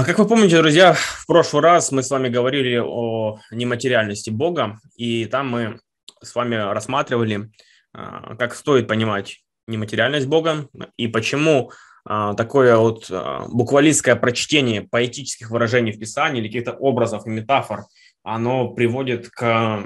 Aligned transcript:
А, 0.00 0.04
как 0.04 0.18
вы 0.18 0.26
помните, 0.26 0.56
друзья, 0.56 0.94
в 0.94 1.26
прошлый 1.26 1.62
раз 1.62 1.92
мы 1.92 2.02
с 2.02 2.08
вами 2.08 2.30
говорили 2.30 2.80
о 2.82 3.38
нематериальности 3.50 4.30
Бога, 4.30 4.80
и 4.96 5.26
там 5.26 5.50
мы 5.50 5.80
с 6.22 6.34
вами 6.34 6.54
рассматривали, 6.54 7.50
а, 7.92 8.34
как 8.36 8.54
стоит 8.54 8.88
понимать 8.88 9.40
нематериальность 9.66 10.26
Бога 10.26 10.68
и 10.96 11.06
почему 11.06 11.72
а, 12.06 12.32
такое 12.32 12.78
вот 12.78 13.10
буквалистское 13.48 14.16
прочтение 14.16 14.88
поэтических 14.90 15.50
выражений 15.50 15.92
в 15.92 15.98
Писании 15.98 16.40
или 16.40 16.48
каких-то 16.48 16.72
образов 16.72 17.26
и 17.26 17.30
метафор, 17.30 17.84
оно 18.22 18.70
приводит 18.70 19.28
к 19.28 19.84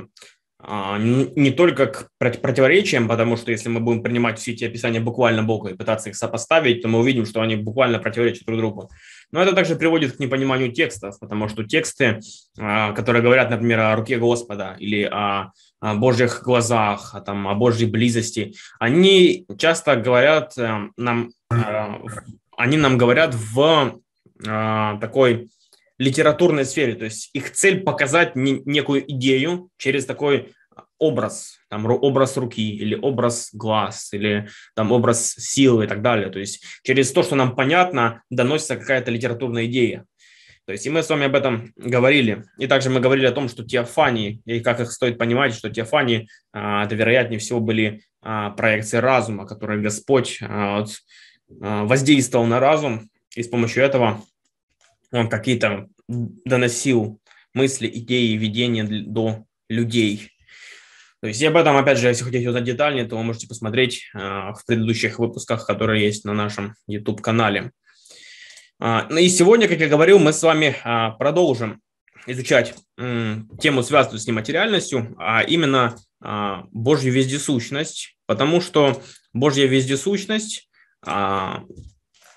не 0.67 1.51
только 1.51 1.89
к 1.89 2.09
противоречиям, 2.19 3.07
потому 3.07 3.37
что 3.37 3.51
если 3.51 3.69
мы 3.69 3.81
будем 3.81 4.03
принимать 4.03 4.39
все 4.39 4.53
эти 4.53 4.65
описания 4.65 5.01
буквально 5.01 5.43
Бога 5.43 5.71
и 5.71 5.77
пытаться 5.77 6.09
их 6.09 6.17
сопоставить, 6.17 6.81
то 6.81 6.89
мы 6.89 7.01
увидим, 7.01 7.27
что 7.27 7.43
они 7.43 7.57
буквально 7.57 7.99
противоречат 7.99 8.47
друг 8.47 8.59
другу. 8.59 8.91
Но 9.35 9.43
это 9.43 9.53
также 9.53 9.75
приводит 9.75 10.17
к 10.17 10.21
непониманию 10.21 10.71
текстов, 10.71 11.19
потому 11.19 11.49
что 11.49 11.65
тексты, 11.65 12.21
а, 12.57 12.93
которые 12.93 13.21
говорят, 13.21 13.51
например, 13.51 13.81
о 13.81 13.97
руке 13.97 14.17
Господа 14.17 14.77
или 14.79 15.03
о, 15.03 15.51
Божьих 15.81 16.45
глазах, 16.45 17.17
о, 17.17 17.21
там, 17.21 17.49
о 17.49 17.55
Божьей 17.57 17.91
близости, 17.91 18.55
они 18.79 19.45
часто 19.59 19.97
говорят 19.97 20.57
э, 20.57 20.89
нам, 20.97 21.31
э, 21.51 21.57
они 22.57 22.77
нам 22.77 22.97
говорят 22.97 23.35
в 23.35 24.01
а, 24.47 24.99
такой 24.99 25.49
литературной 25.99 26.65
сфере. 26.65 26.95
То 26.95 27.07
есть 27.07 27.31
их 27.33 27.51
цель 27.51 27.83
показать 27.83 28.37
не, 28.37 28.63
некую 28.65 29.03
идею 29.15 29.69
через 29.79 30.07
такой 30.07 30.53
образ, 30.99 31.59
там 31.69 31.87
образ 31.87 32.37
руки 32.37 32.77
или 32.77 32.95
образ 32.95 33.51
глаз 33.53 34.13
или 34.13 34.49
там 34.75 34.93
образ 34.93 35.35
силы 35.39 35.85
и 35.85 35.89
так 35.89 36.03
далее. 36.03 36.31
То 36.31 36.39
есть 36.39 36.65
через 36.83 37.13
то, 37.13 37.23
что 37.23 37.35
нам 37.35 37.55
понятно, 37.55 38.23
доносится 38.31 38.77
какая-то 38.77 39.11
литературная 39.11 39.67
идея. 39.67 40.05
То 40.67 40.73
есть 40.73 40.87
и 40.87 40.91
мы 40.91 41.03
с 41.03 41.11
вами 41.11 41.27
об 41.27 41.35
этом 41.35 41.73
говорили. 41.77 42.45
И 42.59 42.67
также 42.67 42.89
мы 42.89 43.01
говорили 43.01 43.27
о 43.27 43.33
том, 43.33 43.49
что 43.49 43.65
теофании, 43.65 44.41
и 44.47 44.61
как 44.61 44.81
их 44.81 44.91
стоит 44.93 45.19
понимать, 45.19 45.55
что 45.55 45.69
теофании, 45.69 46.29
а, 46.53 46.85
это 46.85 46.95
вероятнее 46.95 47.39
всего 47.39 47.61
были 47.61 48.03
а, 48.23 48.51
проекции 48.51 48.97
разума, 48.97 49.47
которые 49.47 49.83
Господь 49.83 50.39
а, 50.41 50.81
вот, 50.81 50.91
воздействовал 51.49 52.47
на 52.47 52.61
разум, 52.61 53.11
и 53.37 53.43
с 53.43 53.49
помощью 53.49 53.85
этого 53.85 54.23
он 55.13 55.29
какие-то 55.29 55.89
доносил 56.09 57.21
мысли, 57.53 57.89
идеи, 57.93 58.35
видения 58.37 58.85
до 58.85 59.45
людей. 59.69 60.31
То 61.25 61.29
есть 61.29 61.41
и 61.41 61.47
об 61.47 61.57
этом, 61.57 61.75
опять 61.79 61.97
же, 61.97 62.09
если 62.09 62.23
хотите 62.23 62.47
узнать 62.47 62.65
детальнее, 62.65 63.07
то 63.07 63.17
вы 63.17 63.23
можете 63.23 63.49
посмотреть 63.49 64.11
э, 64.13 64.19
в 64.19 64.59
предыдущих 64.67 65.19
выпусках, 65.19 65.67
которые 65.67 66.05
есть 66.05 66.27
на 66.27 66.35
нашем 66.35 66.75
YouTube-канале. 66.87 67.71
А, 68.79 69.07
ну 69.09 69.17
и 69.17 69.31
сегодня, 69.31 69.67
как 69.67 69.79
я 69.79 69.89
говорил, 69.89 70.19
мы 70.19 70.35
с 70.35 70.43
вами 70.43 70.77
а, 70.85 71.13
продолжим 71.13 71.81
изучать 72.27 72.75
тему, 72.99 73.83
связанную 73.83 74.19
с 74.19 74.27
нематериальностью, 74.27 75.15
а 75.19 75.43
именно 75.43 75.97
а, 76.23 76.65
Божью 76.73 77.11
вездесущность, 77.11 78.19
потому 78.27 78.61
что 78.61 79.01
Божья 79.33 79.65
вездесущность 79.65 80.69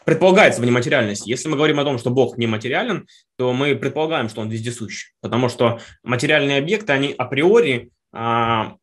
предполагается 0.05 0.61
в 0.61 0.65
нематериальности. 0.65 1.29
Если 1.29 1.49
мы 1.49 1.57
говорим 1.57 1.81
о 1.81 1.83
том, 1.83 1.97
что 1.97 2.09
Бог 2.09 2.37
нематериален, 2.37 3.05
то 3.37 3.51
мы 3.51 3.75
предполагаем, 3.75 4.29
что 4.29 4.39
Он 4.39 4.49
вездесущ, 4.49 5.11
потому 5.19 5.49
что 5.49 5.81
материальные 6.03 6.59
объекты, 6.59 6.93
они 6.93 7.13
априори 7.17 7.91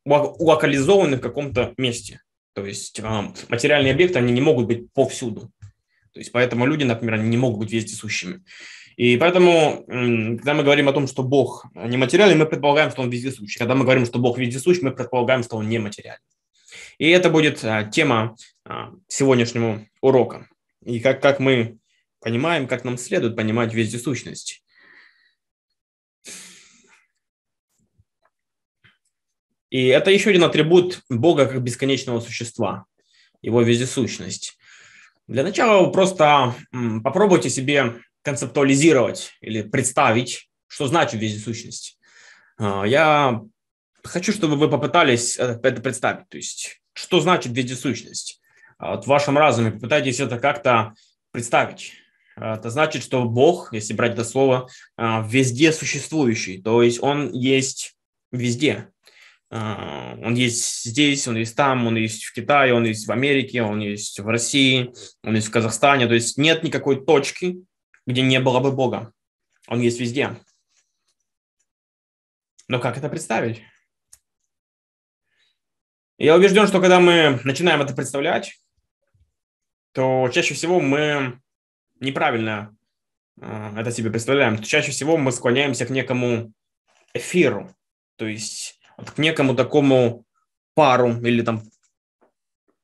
локализованы 0.05 1.17
в 1.17 1.21
каком-то 1.21 1.75
месте. 1.77 2.21
То 2.55 2.65
есть 2.65 3.01
а, 3.01 3.33
материальные 3.49 3.93
объекты, 3.93 4.19
они 4.19 4.33
не 4.33 4.41
могут 4.41 4.67
быть 4.67 4.93
повсюду. 4.93 5.51
То 6.13 6.21
есть 6.21 6.31
поэтому 6.31 6.67
люди, 6.67 6.85
например, 6.85 7.15
они 7.15 7.29
не 7.29 7.37
могут 7.37 7.59
быть 7.59 7.73
вездесущими. 7.73 8.45
И 8.97 9.17
поэтому, 9.17 9.85
когда 9.89 10.55
мы 10.55 10.63
говорим 10.63 10.89
о 10.89 10.93
том, 10.93 11.09
что 11.09 11.25
Бог 11.25 11.67
нематериален, 11.75 12.39
мы 12.39 12.47
предполагаем, 12.47 12.93
что 12.93 13.03
Он 13.03 13.11
вездесущий. 13.11 13.59
Когда 13.59 13.75
мы 13.75 13.83
говорим, 13.83 14.07
что 14.07 14.21
Бог 14.21 14.39
вездесущ, 14.39 14.81
мы 14.83 14.93
предполагаем, 14.93 15.43
что 15.43 15.57
Он 15.57 15.69
нематериален. 15.69 16.21
И 16.99 17.09
это 17.09 17.29
будет 17.29 17.65
а, 17.65 17.85
тема 17.85 18.37
сегодняшнего 19.09 19.85
урока 20.01 20.49
и 20.85 21.01
как, 21.01 21.21
как 21.21 21.41
мы 21.41 21.79
понимаем, 22.21 22.67
как 22.67 22.85
нам 22.85 22.99
следует 22.99 23.37
понимать 23.37 23.75
вездесущность. 23.75 24.64
И 29.75 29.87
это 29.87 30.13
еще 30.13 30.31
один 30.31 30.45
атрибут 30.45 31.03
Бога 31.09 31.47
как 31.47 31.61
бесконечного 31.61 32.21
существа, 32.21 32.85
его 33.43 33.61
вездесущность. 33.61 34.57
Для 35.27 35.43
начала 35.43 35.91
просто 35.91 36.55
попробуйте 37.03 37.51
себе 37.51 37.97
концептуализировать 38.23 39.33
или 39.41 39.63
представить, 39.63 40.49
что 40.69 40.87
значит 40.87 41.21
вездесущность. 41.21 41.99
А, 42.57 42.85
я 42.85 43.41
хочу, 44.05 44.33
чтобы 44.33 44.55
вы 44.55 44.71
попытались 44.71 45.39
это 45.39 45.81
представить. 45.81 46.29
То 46.29 46.37
есть, 46.37 46.81
что 46.93 47.19
значит 47.19 47.53
вездесущность? 47.53 48.41
А 48.79 48.93
вот 48.95 49.07
в 49.07 49.09
вашем 49.09 49.37
разуме 49.37 49.73
попытайтесь 49.73 50.21
это 50.21 50.39
как-то 50.39 50.95
представить. 51.33 51.95
А, 52.37 52.59
это 52.59 52.71
значит, 52.71 53.03
что 53.03 53.25
Бог, 53.25 53.73
если 53.73 53.93
брать 53.93 54.13
это 54.13 54.23
слово, 54.23 54.69
везде 54.97 55.73
существующий, 55.73 56.63
то 56.63 56.81
есть 56.81 57.03
Он 57.03 57.33
есть 57.33 57.97
везде. 58.31 58.94
Он 59.51 60.35
есть 60.35 60.85
здесь, 60.85 61.29
он 61.29 61.37
есть 61.37 61.57
там, 61.57 61.87
он 61.87 61.97
есть 61.97 62.25
в 62.25 62.33
Китае, 62.33 62.75
он 62.75 62.85
есть 62.85 63.07
в 63.07 63.13
Америке, 63.13 63.63
он 63.63 63.81
есть 63.81 64.19
в 64.19 64.27
России, 64.27 64.93
он 65.23 65.37
есть 65.37 65.49
в 65.49 65.51
Казахстане. 65.53 66.09
То 66.09 66.15
есть 66.15 66.39
нет 66.39 66.65
никакой 66.65 67.05
точки, 67.05 67.59
где 68.07 68.23
не 68.23 68.41
было 68.41 68.61
бы 68.61 68.73
Бога. 68.73 69.13
Он 69.69 69.81
есть 69.81 70.01
везде. 70.01 70.37
Но 72.69 72.81
как 72.81 72.97
это 72.99 73.09
представить? 73.09 73.63
Я 76.19 76.37
убежден, 76.37 76.67
что 76.67 76.81
когда 76.81 77.01
мы 77.01 77.41
начинаем 77.45 77.83
это 77.83 77.95
представлять, 77.95 78.57
то 79.93 80.29
чаще 80.33 80.55
всего 80.55 80.81
мы 80.81 81.41
неправильно 82.01 82.77
э, 83.41 83.75
это 83.77 83.91
себе 83.91 84.11
представляем. 84.11 84.63
Чаще 84.63 84.91
всего 84.91 85.17
мы 85.17 85.33
склоняемся 85.33 85.87
к 85.87 85.91
некому 85.91 86.53
эфиру, 87.13 87.75
то 88.17 88.27
есть 88.27 88.81
вот 88.97 89.11
к 89.11 89.19
некому 89.19 89.55
такому 89.55 90.25
пару 90.75 91.13
или 91.21 91.43
там 91.43 91.63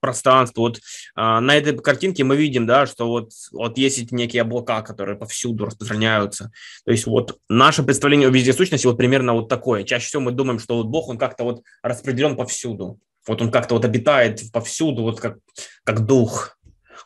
пространству. 0.01 0.63
Вот 0.63 0.81
а, 1.15 1.41
на 1.41 1.57
этой 1.57 1.77
картинке 1.79 2.25
мы 2.25 2.37
видим, 2.37 2.67
да, 2.67 2.87
что 2.87 3.07
вот, 3.09 3.33
вот 3.53 3.79
есть 3.79 3.99
эти 3.99 4.15
некие 4.15 4.43
облака, 4.43 4.83
которые 4.83 5.17
повсюду 5.17 5.67
распространяются. 5.67 6.51
То 6.85 6.91
есть 6.91 7.07
вот 7.07 7.39
наше 7.49 7.83
представление 7.83 8.29
о 8.29 8.33
вездесущности 8.33 8.87
вот 8.87 8.97
примерно 8.97 9.35
вот 9.35 9.49
такое. 9.49 9.85
Чаще 9.85 10.07
всего 10.07 10.23
мы 10.23 10.33
думаем, 10.33 10.59
что 10.59 10.77
вот 10.77 10.87
Бог, 10.87 11.09
он 11.09 11.19
как-то 11.19 11.45
вот 11.45 11.63
распределен 11.83 12.37
повсюду. 12.37 12.99
Вот 13.27 13.43
он 13.43 13.51
как-то 13.51 13.75
вот 13.75 13.85
обитает 13.85 14.41
повсюду, 14.53 15.03
вот 15.03 15.21
как, 15.21 15.39
как 15.85 16.07
дух. 16.07 16.57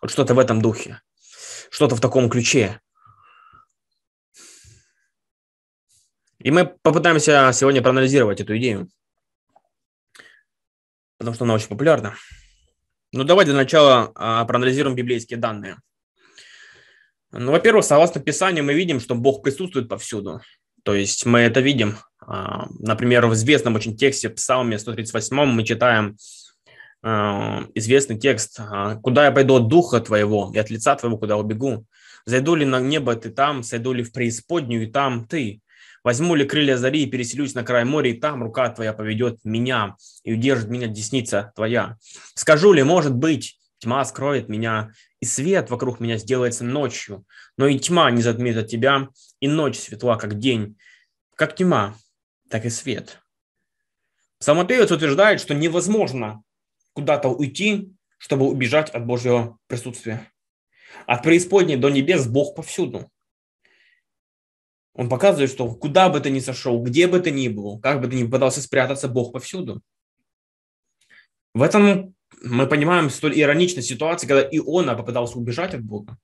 Вот 0.00 0.10
что-то 0.10 0.34
в 0.34 0.38
этом 0.38 0.60
духе, 0.60 1.00
что-то 1.70 1.96
в 1.96 2.00
таком 2.00 2.30
ключе. 2.30 2.80
И 6.44 6.52
мы 6.52 6.66
попытаемся 6.82 7.50
сегодня 7.52 7.82
проанализировать 7.82 8.40
эту 8.40 8.56
идею, 8.58 8.88
потому 11.18 11.34
что 11.34 11.44
она 11.44 11.54
очень 11.54 11.66
популярна. 11.66 12.14
Ну, 13.12 13.24
давайте 13.24 13.50
для 13.50 13.60
начала 13.60 14.12
а, 14.14 14.44
проанализируем 14.44 14.94
библейские 14.94 15.40
данные. 15.40 15.78
Ну, 17.32 17.50
во-первых, 17.50 17.84
согласно 17.84 18.20
Писанию, 18.20 18.64
мы 18.64 18.74
видим, 18.74 19.00
что 19.00 19.16
Бог 19.16 19.42
присутствует 19.42 19.88
повсюду. 19.88 20.40
То 20.84 20.94
есть 20.94 21.26
мы 21.26 21.40
это 21.40 21.60
видим. 21.60 21.96
А, 22.20 22.68
например, 22.78 23.26
в 23.26 23.34
известном 23.34 23.74
очень 23.74 23.96
тексте 23.96 24.30
Псалме 24.30 24.78
138 24.78 25.34
мы 25.46 25.64
читаем 25.64 26.16
Э, 27.06 27.66
известный 27.74 28.18
текст 28.18 28.58
а, 28.58 28.96
«Куда 28.96 29.26
я 29.26 29.30
пойду 29.30 29.56
от 29.56 29.68
духа 29.68 30.00
твоего 30.00 30.50
и 30.54 30.58
от 30.58 30.70
лица 30.70 30.96
твоего, 30.96 31.18
куда 31.18 31.36
убегу? 31.36 31.84
Зайду 32.24 32.54
ли 32.54 32.64
на 32.64 32.80
небо 32.80 33.14
ты 33.14 33.28
там, 33.28 33.62
сойду 33.62 33.92
ли 33.92 34.02
в 34.02 34.10
преисподнюю 34.10 34.84
и 34.84 34.90
там 34.90 35.26
ты? 35.26 35.60
Возьму 36.04 36.34
ли 36.34 36.44
крылья 36.44 36.76
зари 36.76 37.04
и 37.04 37.10
переселюсь 37.10 37.54
на 37.54 37.64
край 37.64 37.84
моря, 37.86 38.10
и 38.10 38.20
там 38.20 38.42
рука 38.42 38.68
твоя 38.68 38.92
поведет 38.92 39.38
меня 39.42 39.96
и 40.22 40.34
удержит 40.34 40.68
меня 40.68 40.86
десница 40.86 41.52
твоя? 41.56 41.96
Скажу 42.34 42.74
ли, 42.74 42.82
может 42.82 43.14
быть, 43.14 43.58
тьма 43.78 44.04
скроет 44.04 44.50
меня, 44.50 44.92
и 45.20 45.24
свет 45.24 45.70
вокруг 45.70 46.00
меня 46.00 46.18
сделается 46.18 46.62
ночью, 46.62 47.24
но 47.56 47.66
и 47.66 47.78
тьма 47.78 48.10
не 48.10 48.20
затмит 48.20 48.58
от 48.58 48.68
тебя, 48.68 49.08
и 49.40 49.48
ночь 49.48 49.78
светла, 49.78 50.16
как 50.16 50.38
день, 50.38 50.76
как 51.36 51.56
тьма, 51.56 51.94
так 52.50 52.66
и 52.66 52.70
свет». 52.70 53.20
Псалмопевец 54.38 54.90
утверждает, 54.90 55.40
что 55.40 55.54
невозможно 55.54 56.42
куда-то 56.92 57.30
уйти, 57.30 57.94
чтобы 58.18 58.46
убежать 58.46 58.90
от 58.90 59.06
Божьего 59.06 59.56
присутствия. 59.68 60.30
От 61.06 61.22
преисподней 61.22 61.76
до 61.76 61.88
небес 61.88 62.26
Бог 62.26 62.54
повсюду. 62.54 63.10
Он 64.94 65.08
показывает, 65.08 65.50
что 65.50 65.68
куда 65.74 66.08
бы 66.08 66.20
ты 66.20 66.30
ни 66.30 66.38
сошел, 66.38 66.80
где 66.80 67.08
бы 67.08 67.18
ты 67.18 67.32
ни 67.32 67.48
был, 67.48 67.80
как 67.80 68.00
бы 68.00 68.06
ты 68.06 68.14
ни 68.14 68.26
пытался 68.26 68.62
спрятаться, 68.62 69.08
Бог 69.08 69.32
повсюду. 69.32 69.82
В 71.52 71.62
этом 71.62 72.14
мы 72.42 72.66
понимаем 72.66 73.10
столь 73.10 73.38
ироничной 73.40 73.82
ситуации, 73.82 74.26
когда 74.26 74.42
Иона 74.42 74.94
попытался 74.94 75.38
убежать 75.38 75.74
от 75.74 75.82
Бога. 75.82 76.16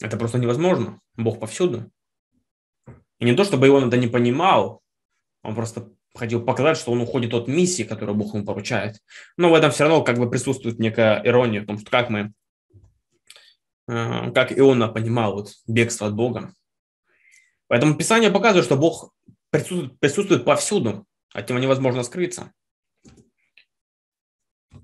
Это 0.00 0.16
просто 0.16 0.38
невозможно. 0.38 1.00
Бог 1.16 1.38
повсюду. 1.38 1.90
И 3.18 3.24
не 3.24 3.34
то, 3.34 3.44
чтобы 3.44 3.66
его 3.66 3.78
это 3.78 3.96
не 3.96 4.08
понимал, 4.08 4.82
он 5.42 5.54
просто 5.54 5.92
хотел 6.14 6.42
показать, 6.42 6.76
что 6.76 6.92
он 6.92 7.00
уходит 7.00 7.34
от 7.34 7.46
миссии, 7.46 7.84
которую 7.84 8.16
Бог 8.16 8.34
ему 8.34 8.44
поручает. 8.44 9.00
Но 9.36 9.50
в 9.50 9.54
этом 9.54 9.70
все 9.70 9.84
равно 9.84 10.02
как 10.02 10.18
бы 10.18 10.28
присутствует 10.28 10.78
некая 10.78 11.22
ирония 11.24 11.62
в 11.62 11.66
том, 11.66 11.78
что 11.78 11.90
как 11.90 12.10
мы, 12.10 12.32
э, 13.88 14.32
как 14.32 14.56
Иона 14.58 14.88
понимал 14.88 15.34
вот 15.34 15.52
бегство 15.66 16.08
от 16.08 16.14
Бога. 16.14 16.54
Поэтому 17.72 17.94
Писание 17.94 18.30
показывает, 18.30 18.66
что 18.66 18.76
Бог 18.76 19.14
присутствует, 19.48 19.98
присутствует 19.98 20.44
повсюду, 20.44 21.06
от 21.32 21.48
него 21.48 21.58
невозможно 21.58 22.02
скрыться. 22.02 22.52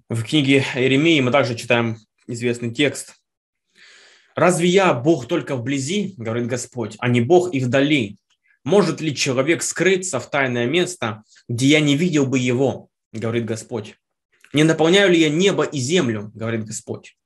В 0.09 0.23
книге 0.23 0.65
Иеремии 0.75 1.21
мы 1.21 1.31
также 1.31 1.55
читаем 1.55 1.99
известный 2.27 2.73
текст. 2.73 3.17
«Разве 4.35 4.69
я 4.69 4.95
Бог 4.95 5.29
только 5.29 5.55
вблизи,— 5.55 6.15
говорит 6.17 6.47
Господь,— 6.47 6.97
а 6.99 7.11
не 7.11 7.21
Бог 7.21 7.53
и 7.53 7.61
вдали? 7.61 8.17
Может 8.65 9.03
ли 9.03 9.15
человек 9.15 9.63
скрыться 9.63 10.19
в 10.19 10.31
тайное 10.31 10.65
место, 10.65 11.25
где 11.47 11.67
я 11.67 11.81
не 11.81 11.95
видел 11.95 12.25
бы 12.25 12.39
его,— 12.39 12.89
говорит 13.13 13.45
Господь? 13.45 13.97
Не 14.55 14.65
наполняю 14.65 15.13
ли 15.13 15.21
я 15.21 15.29
небо 15.29 15.65
и 15.65 15.79
землю,— 15.79 16.31
говорит 16.35 16.65
Господь? 16.65 17.19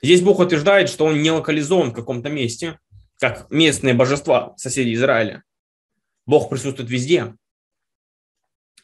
Здесь 0.00 0.22
Бог 0.22 0.38
утверждает, 0.38 0.88
что 0.88 1.04
он 1.04 1.20
не 1.20 1.30
локализован 1.30 1.90
в 1.90 1.94
каком-то 1.94 2.30
месте, 2.30 2.78
как 3.18 3.50
местные 3.50 3.94
божества 3.94 4.54
соседей 4.56 4.94
Израиля. 4.94 5.42
Бог 6.26 6.50
присутствует 6.50 6.90
везде. 6.90 7.34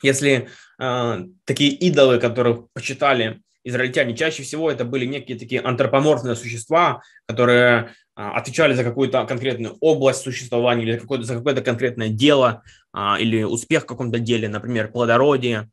Если 0.02 0.48
э, 0.78 1.25
такие 1.44 1.70
идолы, 1.70 2.19
которых 2.19 2.66
почитали 2.72 3.42
израильтяне, 3.64 4.16
чаще 4.16 4.42
всего 4.42 4.70
это 4.70 4.84
были 4.84 5.06
некие 5.06 5.38
такие 5.38 5.60
антропоморфные 5.60 6.36
существа, 6.36 7.02
которые 7.26 7.81
э, 7.81 7.86
отвечали 8.16 8.75
за 8.75 8.84
какую-то 8.84 9.25
конкретную 9.25 9.76
область 9.81 10.22
существования 10.22 10.84
или 10.84 10.98
какое-то, 10.98 11.25
за 11.25 11.34
какое-то 11.36 11.62
конкретное 11.62 12.08
дело 12.08 12.62
э, 12.94 12.98
или 13.20 13.42
успех 13.42 13.84
в 13.84 13.86
каком-то 13.86 14.19
деле, 14.19 14.48
например, 14.48 14.90
плодородие 14.90 15.70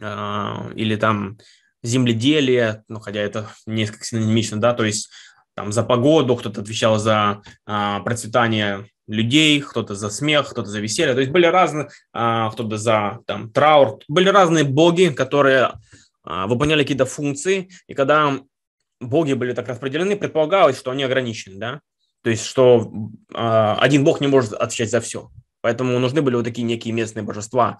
э, 0.00 0.72
или 0.74 0.96
там 0.96 1.38
земледелие, 1.82 2.84
ну, 2.88 3.00
хотя 3.00 3.20
это 3.20 3.48
несколько 3.66 4.04
синонимично, 4.04 4.60
да, 4.60 4.72
то 4.72 4.84
есть 4.84 5.10
там 5.54 5.72
за 5.72 5.82
погоду, 5.82 6.36
кто-то 6.36 6.60
отвечал 6.62 6.98
за 6.98 7.42
а, 7.66 8.00
процветание 8.00 8.86
людей, 9.06 9.60
кто-то 9.60 9.94
за 9.94 10.10
смех, 10.10 10.48
кто-то 10.50 10.68
за 10.68 10.80
веселье. 10.80 11.14
То 11.14 11.20
есть 11.20 11.32
были 11.32 11.46
разные, 11.46 11.88
а, 12.12 12.50
кто-то 12.50 12.76
за 12.76 13.18
там, 13.26 13.50
траур. 13.50 13.98
Были 14.08 14.28
разные 14.28 14.64
боги, 14.64 15.08
которые 15.08 15.72
а, 16.24 16.46
выполняли 16.46 16.82
какие-то 16.82 17.06
функции. 17.06 17.68
И 17.86 17.94
когда 17.94 18.40
боги 19.00 19.34
были 19.34 19.52
так 19.52 19.68
распределены, 19.68 20.16
предполагалось, 20.16 20.78
что 20.78 20.90
они 20.90 21.02
ограничены. 21.02 21.58
Да? 21.58 21.80
То 22.22 22.30
есть, 22.30 22.44
что 22.44 22.92
а, 23.34 23.76
один 23.80 24.04
бог 24.04 24.20
не 24.20 24.28
может 24.28 24.52
отвечать 24.52 24.90
за 24.90 25.00
все. 25.00 25.30
Поэтому 25.60 25.98
нужны 25.98 26.22
были 26.22 26.36
вот 26.36 26.44
такие 26.44 26.64
некие 26.64 26.92
местные 26.92 27.22
божества. 27.22 27.78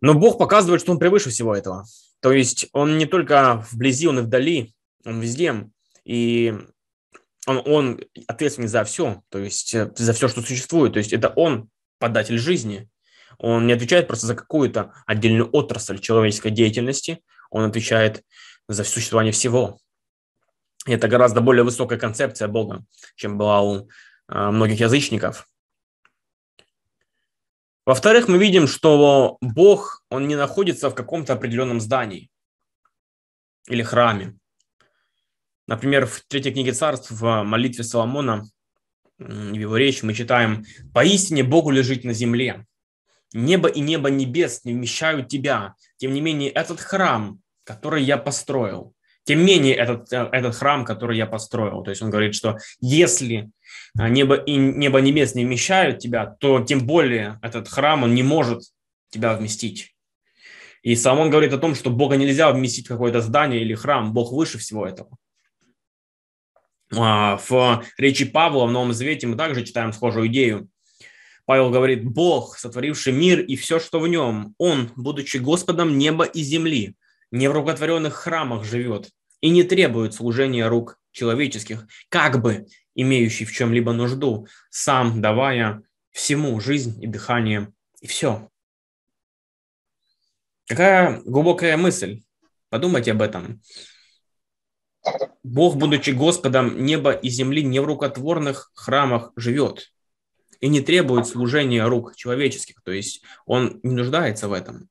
Но 0.00 0.12
Бог 0.12 0.38
показывает, 0.38 0.82
что 0.82 0.92
Он 0.92 0.98
превыше 0.98 1.30
всего 1.30 1.56
этого. 1.56 1.86
То 2.20 2.30
есть 2.32 2.66
Он 2.72 2.98
не 2.98 3.06
только 3.06 3.64
вблизи, 3.70 4.06
Он 4.06 4.18
и 4.18 4.22
вдали, 4.22 4.74
Он 5.06 5.20
везде. 5.20 5.70
И 6.04 6.54
он, 7.46 7.62
он 7.66 8.00
ответственен 8.26 8.68
за 8.68 8.84
все, 8.84 9.22
то 9.28 9.38
есть 9.38 9.74
э, 9.74 9.90
за 9.94 10.12
все, 10.12 10.28
что 10.28 10.42
существует. 10.42 10.92
То 10.94 10.98
есть 10.98 11.12
это 11.12 11.28
он 11.28 11.68
податель 11.98 12.38
жизни. 12.38 12.88
Он 13.38 13.66
не 13.66 13.72
отвечает 13.72 14.06
просто 14.06 14.26
за 14.26 14.34
какую-то 14.34 14.92
отдельную 15.06 15.48
отрасль 15.50 15.98
человеческой 15.98 16.50
деятельности, 16.50 17.22
он 17.50 17.64
отвечает 17.64 18.22
за 18.68 18.84
существование 18.84 19.32
всего. 19.32 19.78
И 20.86 20.92
это 20.92 21.08
гораздо 21.08 21.40
более 21.40 21.64
высокая 21.64 21.98
концепция 21.98 22.48
Бога, 22.48 22.84
чем 23.16 23.38
была 23.38 23.62
у 23.62 23.88
а, 24.28 24.50
многих 24.50 24.80
язычников. 24.80 25.48
Во-вторых, 27.86 28.28
мы 28.28 28.38
видим, 28.38 28.66
что 28.66 29.36
Бог, 29.40 30.04
он 30.10 30.26
не 30.26 30.36
находится 30.36 30.88
в 30.88 30.94
каком-то 30.94 31.34
определенном 31.34 31.80
здании 31.80 32.30
или 33.68 33.82
храме. 33.82 34.38
Например, 35.66 36.06
в 36.06 36.22
третьей 36.28 36.52
книге 36.52 36.72
царств, 36.72 37.10
в 37.10 37.42
молитве 37.42 37.84
Соломона, 37.84 38.44
в 39.18 39.54
его 39.54 39.76
речи 39.76 40.04
мы 40.04 40.12
читаем 40.12 40.64
«Поистине 40.92 41.42
Богу 41.42 41.70
лежит 41.70 42.04
на 42.04 42.12
земле, 42.12 42.66
небо 43.32 43.68
и 43.68 43.80
небо 43.80 44.10
небес 44.10 44.64
не 44.64 44.74
вмещают 44.74 45.28
тебя, 45.28 45.74
тем 45.96 46.12
не 46.12 46.20
менее 46.20 46.50
этот 46.50 46.80
храм, 46.80 47.40
который 47.64 48.02
я 48.02 48.18
построил, 48.18 48.92
тем 49.24 49.44
менее 49.44 49.74
этот, 49.74 50.12
э, 50.12 50.28
этот 50.32 50.54
храм, 50.54 50.84
который 50.84 51.16
я 51.16 51.26
построил». 51.26 51.82
То 51.82 51.90
есть 51.90 52.02
он 52.02 52.10
говорит, 52.10 52.34
что 52.34 52.58
если 52.80 53.50
а, 53.96 54.08
небо 54.08 54.34
и 54.34 54.56
небо 54.56 55.00
небес 55.00 55.34
не 55.34 55.44
вмещают 55.44 55.98
тебя, 55.98 56.26
то 56.26 56.60
тем 56.60 56.86
более 56.86 57.38
этот 57.40 57.68
храм, 57.68 58.02
он 58.02 58.14
не 58.14 58.22
может 58.22 58.62
тебя 59.08 59.34
вместить. 59.34 59.94
И 60.82 60.94
Соломон 60.96 61.30
говорит 61.30 61.54
о 61.54 61.58
том, 61.58 61.74
что 61.74 61.88
Бога 61.88 62.16
нельзя 62.16 62.50
вместить 62.52 62.84
в 62.86 62.88
какое-то 62.88 63.22
здание 63.22 63.62
или 63.62 63.74
храм, 63.74 64.12
Бог 64.12 64.32
выше 64.32 64.58
всего 64.58 64.86
этого. 64.86 65.16
А, 66.92 67.36
в 67.36 67.84
речи 67.96 68.24
Павла 68.24 68.66
в 68.66 68.72
Новом 68.72 68.92
Завете 68.92 69.26
мы 69.26 69.36
также 69.36 69.64
читаем 69.64 69.92
схожую 69.92 70.28
идею. 70.28 70.68
Павел 71.46 71.70
говорит, 71.70 72.04
Бог, 72.04 72.56
сотворивший 72.58 73.12
мир 73.12 73.40
и 73.40 73.56
все, 73.56 73.78
что 73.78 74.00
в 74.00 74.08
нем, 74.08 74.54
Он, 74.58 74.90
будучи 74.96 75.36
Господом 75.36 75.98
неба 75.98 76.24
и 76.24 76.42
земли, 76.42 76.96
не 77.30 77.48
в 77.48 77.52
рукотворенных 77.52 78.14
храмах 78.14 78.64
живет 78.64 79.10
и 79.40 79.50
не 79.50 79.62
требует 79.62 80.14
служения 80.14 80.66
рук 80.68 80.98
человеческих, 81.12 81.86
как 82.08 82.40
бы 82.40 82.66
имеющий 82.94 83.44
в 83.44 83.52
чем-либо 83.52 83.92
нужду, 83.92 84.46
сам 84.70 85.20
давая 85.20 85.82
всему 86.12 86.58
жизнь 86.60 87.02
и 87.02 87.06
дыхание, 87.06 87.72
и 88.00 88.06
все. 88.06 88.48
Какая 90.66 91.20
глубокая 91.22 91.76
мысль. 91.76 92.22
Подумайте 92.70 93.12
об 93.12 93.20
этом. 93.20 93.60
Бог, 95.42 95.76
будучи 95.76 96.10
Господом 96.10 96.84
неба 96.84 97.12
и 97.12 97.28
земли, 97.28 97.62
не 97.62 97.80
в 97.80 97.84
рукотворных 97.84 98.70
храмах 98.74 99.32
живет 99.36 99.92
и 100.60 100.68
не 100.68 100.80
требует 100.80 101.26
служения 101.26 101.86
рук 101.86 102.16
человеческих, 102.16 102.80
то 102.82 102.90
есть 102.90 103.22
он 103.44 103.80
не 103.82 103.94
нуждается 103.94 104.48
в 104.48 104.52
этом. 104.52 104.88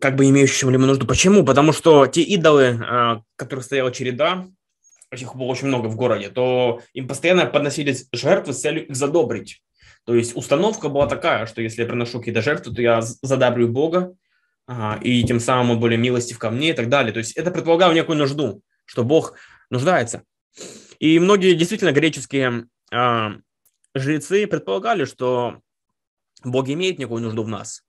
Как 0.00 0.16
бы 0.16 0.28
имеющим 0.28 0.70
ли 0.70 0.78
мы 0.78 0.86
нужду. 0.86 1.06
Почему? 1.06 1.44
Потому 1.44 1.72
что 1.72 2.08
те 2.08 2.22
идолы, 2.22 2.80
а, 2.82 3.22
которых 3.36 3.64
стояла 3.64 3.92
череда, 3.92 4.48
их 5.12 5.36
было 5.36 5.46
очень 5.46 5.68
много 5.68 5.86
в 5.86 5.94
городе, 5.94 6.30
то 6.30 6.80
им 6.92 7.06
постоянно 7.06 7.46
подносились 7.46 8.08
жертвы 8.12 8.52
с 8.52 8.60
целью 8.60 8.88
их 8.88 8.96
задобрить. 8.96 9.62
То 10.04 10.16
есть 10.16 10.36
установка 10.36 10.88
была 10.88 11.06
такая, 11.06 11.46
что 11.46 11.62
если 11.62 11.82
я 11.82 11.88
приношу 11.88 12.18
какие-то 12.18 12.42
жертвы, 12.42 12.74
то 12.74 12.82
я 12.82 13.00
задабрю 13.02 13.68
Бога, 13.68 14.16
и 15.02 15.24
тем 15.24 15.40
самым 15.40 15.72
он 15.72 15.80
более 15.80 15.98
милостив 15.98 16.38
ко 16.38 16.50
мне 16.50 16.70
и 16.70 16.72
так 16.72 16.88
далее. 16.88 17.12
То 17.12 17.18
есть 17.18 17.32
это 17.32 17.50
предполагало 17.50 17.92
некую 17.92 18.18
нужду, 18.18 18.62
что 18.84 19.04
Бог 19.04 19.34
нуждается. 19.70 20.22
И 20.98 21.18
многие 21.18 21.54
действительно 21.54 21.92
греческие 21.92 22.66
а, 22.92 23.32
жрецы 23.94 24.46
предполагали, 24.46 25.04
что 25.04 25.60
Бог 26.44 26.68
имеет 26.68 26.98
некую 26.98 27.22
нужду 27.22 27.42
в 27.42 27.48
нас, 27.48 27.82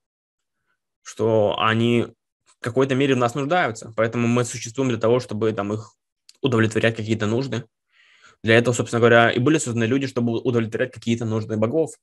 что 1.03 1.55
они 1.59 2.07
в 2.45 2.63
какой-то 2.63 2.95
мере 2.95 3.15
в 3.15 3.19
нас 3.19 3.35
нуждаются, 3.35 3.93
поэтому 3.95 4.27
мы 4.27 4.45
существуем 4.45 4.89
для 4.89 4.99
того, 4.99 5.19
чтобы 5.19 5.51
там 5.53 5.73
их 5.73 5.93
удовлетворять 6.41 6.95
какие-то 6.95 7.27
нужды. 7.27 7.65
Для 8.43 8.57
этого, 8.57 8.73
собственно 8.73 8.99
говоря, 8.99 9.31
и 9.31 9.39
были 9.39 9.57
созданы 9.57 9.85
люди, 9.85 10.07
чтобы 10.07 10.39
удовлетворять 10.39 10.91
какие-то 10.91 11.25
нужды 11.25 11.55
богов. 11.55 11.95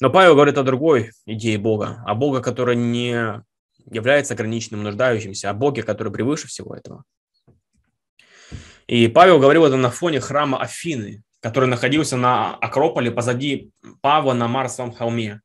Но 0.00 0.08
Павел 0.08 0.34
говорит 0.34 0.56
о 0.56 0.62
другой 0.62 1.12
идее 1.26 1.58
Бога, 1.58 2.02
о 2.06 2.14
Бога, 2.14 2.40
который 2.40 2.74
не 2.74 3.42
является 3.90 4.34
ограниченным, 4.34 4.82
нуждающимся, 4.82 5.50
о 5.50 5.54
Боге, 5.54 5.82
который 5.82 6.12
превыше 6.12 6.48
всего 6.48 6.74
этого. 6.74 7.04
И 8.86 9.08
Павел 9.08 9.38
говорил 9.38 9.66
это 9.66 9.76
на 9.76 9.90
фоне 9.90 10.20
храма 10.20 10.60
Афины, 10.60 11.22
который 11.40 11.68
находился 11.68 12.16
на 12.16 12.54
Акрополе 12.56 13.10
позади 13.10 13.70
Павла 14.00 14.32
на 14.32 14.48
Марсовом 14.48 14.92
холме. 14.92 15.40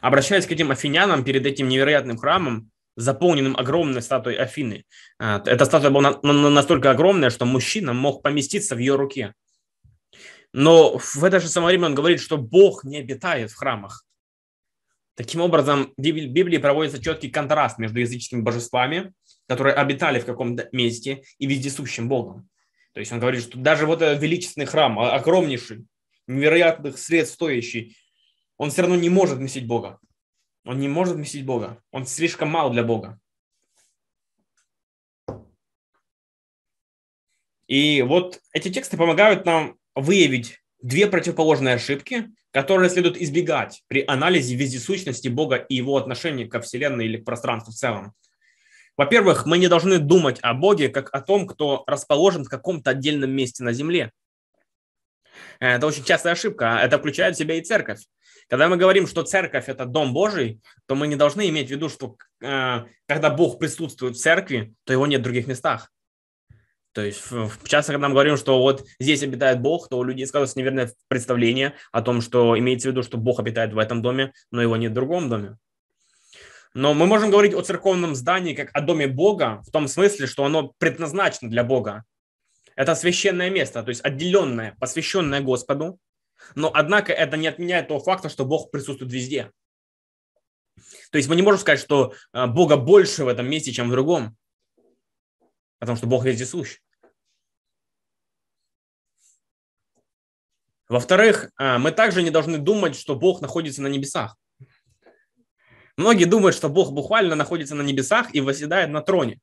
Обращаясь 0.00 0.46
к 0.46 0.52
этим 0.52 0.70
афинянам 0.70 1.24
перед 1.24 1.46
этим 1.46 1.68
невероятным 1.68 2.18
храмом, 2.18 2.70
заполненным 2.96 3.56
огромной 3.56 4.02
статуей 4.02 4.36
Афины, 4.36 4.84
э, 5.18 5.40
эта 5.46 5.64
статуя 5.64 5.90
была 5.90 6.20
настолько 6.22 6.90
огромная, 6.90 7.30
что 7.30 7.46
мужчина 7.46 7.92
мог 7.92 8.22
поместиться 8.22 8.74
в 8.74 8.78
ее 8.78 8.96
руке. 8.96 9.32
Но 10.56 10.98
в 10.98 11.24
это 11.24 11.40
же 11.40 11.48
самое 11.48 11.70
время 11.70 11.88
он 11.88 11.96
говорит, 11.96 12.20
что 12.20 12.38
Бог 12.38 12.84
не 12.84 12.98
обитает 12.98 13.50
в 13.50 13.56
храмах. 13.56 14.06
Таким 15.16 15.40
образом, 15.40 15.92
в 15.96 16.00
Библии 16.00 16.58
проводится 16.58 17.02
четкий 17.02 17.28
контраст 17.28 17.76
между 17.78 17.98
языческими 17.98 18.40
божествами, 18.40 19.12
которые 19.48 19.74
обитали 19.74 20.20
в 20.20 20.24
каком-то 20.24 20.68
месте, 20.70 21.24
и 21.38 21.46
вездесущим 21.46 22.08
Богом. 22.08 22.48
То 22.92 23.00
есть 23.00 23.10
он 23.10 23.18
говорит, 23.18 23.42
что 23.42 23.58
даже 23.58 23.84
вот 23.84 24.00
этот 24.00 24.22
величественный 24.22 24.66
храм, 24.66 24.96
огромнейший, 25.00 25.86
невероятных 26.28 26.98
средств 26.98 27.34
стоящий, 27.34 27.96
он 28.56 28.70
все 28.70 28.82
равно 28.82 28.94
не 28.94 29.08
может 29.08 29.38
вместить 29.38 29.66
Бога. 29.66 29.98
Он 30.64 30.78
не 30.78 30.86
может 30.86 31.16
вместить 31.16 31.44
Бога. 31.44 31.82
Он 31.90 32.06
слишком 32.06 32.48
мал 32.48 32.70
для 32.70 32.84
Бога. 32.84 33.18
И 37.66 38.02
вот 38.02 38.40
эти 38.52 38.72
тексты 38.72 38.96
помогают 38.96 39.46
нам 39.46 39.76
выявить 39.94 40.60
две 40.80 41.06
противоположные 41.06 41.76
ошибки, 41.76 42.28
которые 42.50 42.90
следует 42.90 43.20
избегать 43.20 43.82
при 43.88 44.04
анализе 44.06 44.54
вездесущности 44.54 45.28
Бога 45.28 45.56
и 45.56 45.74
его 45.74 45.96
отношения 45.96 46.46
ко 46.46 46.60
Вселенной 46.60 47.06
или 47.06 47.16
к 47.16 47.24
пространству 47.24 47.72
в 47.72 47.76
целом. 47.76 48.12
Во-первых, 48.96 49.44
мы 49.44 49.58
не 49.58 49.66
должны 49.66 49.98
думать 49.98 50.38
о 50.42 50.54
Боге 50.54 50.88
как 50.88 51.12
о 51.12 51.20
том, 51.20 51.46
кто 51.46 51.82
расположен 51.86 52.44
в 52.44 52.48
каком-то 52.48 52.90
отдельном 52.90 53.30
месте 53.32 53.64
на 53.64 53.72
Земле. 53.72 54.12
Это 55.58 55.86
очень 55.86 56.04
частая 56.04 56.34
ошибка. 56.34 56.78
Это 56.80 56.98
включает 56.98 57.34
в 57.34 57.38
себя 57.38 57.56
и 57.56 57.62
церковь. 57.62 58.00
Когда 58.48 58.68
мы 58.68 58.76
говорим, 58.76 59.06
что 59.06 59.22
церковь– 59.22 59.64
это 59.68 59.86
дом 59.86 60.12
Божий, 60.12 60.60
то 60.86 60.94
мы 60.94 61.06
не 61.06 61.16
должны 61.16 61.48
иметь 61.48 61.68
в 61.68 61.70
виду, 61.70 61.88
что 61.88 62.16
э, 62.40 62.84
когда 63.06 63.30
Бог 63.30 63.58
присутствует 63.58 64.16
в 64.16 64.20
церкви, 64.20 64.74
то 64.84 64.92
его 64.92 65.06
нет 65.06 65.20
в 65.20 65.24
других 65.24 65.46
местах. 65.46 65.90
То 66.94 67.04
есть, 67.04 67.24
часто, 67.64 67.92
когда 67.92 68.08
мы 68.08 68.14
говорим, 68.14 68.36
что 68.36 68.60
вот 68.60 68.86
здесь 69.00 69.24
обитает 69.24 69.60
Бог, 69.60 69.88
то 69.88 69.98
у 69.98 70.04
людей 70.04 70.26
складывается 70.28 70.58
неверное 70.58 70.92
представление 71.08 71.74
о 71.90 72.02
том, 72.02 72.20
что 72.20 72.56
имеется 72.56 72.88
в 72.88 72.92
виду, 72.92 73.02
что 73.02 73.18
Бог 73.18 73.40
обитает 73.40 73.72
в 73.72 73.78
этом 73.78 74.00
доме, 74.00 74.32
но 74.52 74.62
его 74.62 74.76
нет 74.76 74.92
в 74.92 74.94
другом 74.94 75.28
доме. 75.28 75.58
Но 76.72 76.94
мы 76.94 77.06
можем 77.06 77.30
говорить 77.30 77.52
о 77.52 77.62
церковном 77.62 78.14
здании 78.14 78.54
как 78.54 78.70
о 78.72 78.80
доме 78.80 79.08
Бога 79.08 79.60
в 79.66 79.72
том 79.72 79.88
смысле, 79.88 80.28
что 80.28 80.44
оно 80.44 80.72
предназначено 80.78 81.50
для 81.50 81.64
Бога. 81.64 82.04
Это 82.76 82.94
священное 82.94 83.50
место, 83.50 83.82
то 83.82 83.88
есть 83.88 84.04
отделенное, 84.04 84.76
посвященное 84.78 85.40
Господу. 85.40 85.98
Но, 86.54 86.70
однако, 86.72 87.12
это 87.12 87.36
не 87.36 87.48
отменяет 87.48 87.88
того 87.88 87.98
факта, 87.98 88.28
что 88.28 88.44
Бог 88.44 88.70
присутствует 88.70 89.12
везде. 89.12 89.50
То 91.10 91.18
есть 91.18 91.28
мы 91.28 91.34
не 91.34 91.42
можем 91.42 91.60
сказать, 91.60 91.80
что 91.80 92.14
э, 92.32 92.46
Бога 92.46 92.76
больше 92.76 93.24
в 93.24 93.28
этом 93.28 93.48
месте, 93.48 93.72
чем 93.72 93.88
в 93.88 93.92
другом. 93.92 94.36
Потому 95.78 95.96
что 95.96 96.06
Бог 96.06 96.24
везде 96.24 96.46
Во-вторых, 100.94 101.50
а, 101.56 101.80
мы 101.80 101.90
также 101.90 102.22
не 102.22 102.30
должны 102.30 102.56
думать, 102.56 102.94
что 102.94 103.16
Бог 103.16 103.40
находится 103.40 103.82
на 103.82 103.88
небесах. 103.88 104.36
Многие 105.96 106.26
думают, 106.26 106.54
что 106.54 106.68
Бог 106.68 106.92
буквально 106.92 107.34
находится 107.34 107.74
на 107.74 107.82
небесах 107.82 108.32
и 108.32 108.40
восседает 108.40 108.90
на 108.90 109.00
троне. 109.00 109.40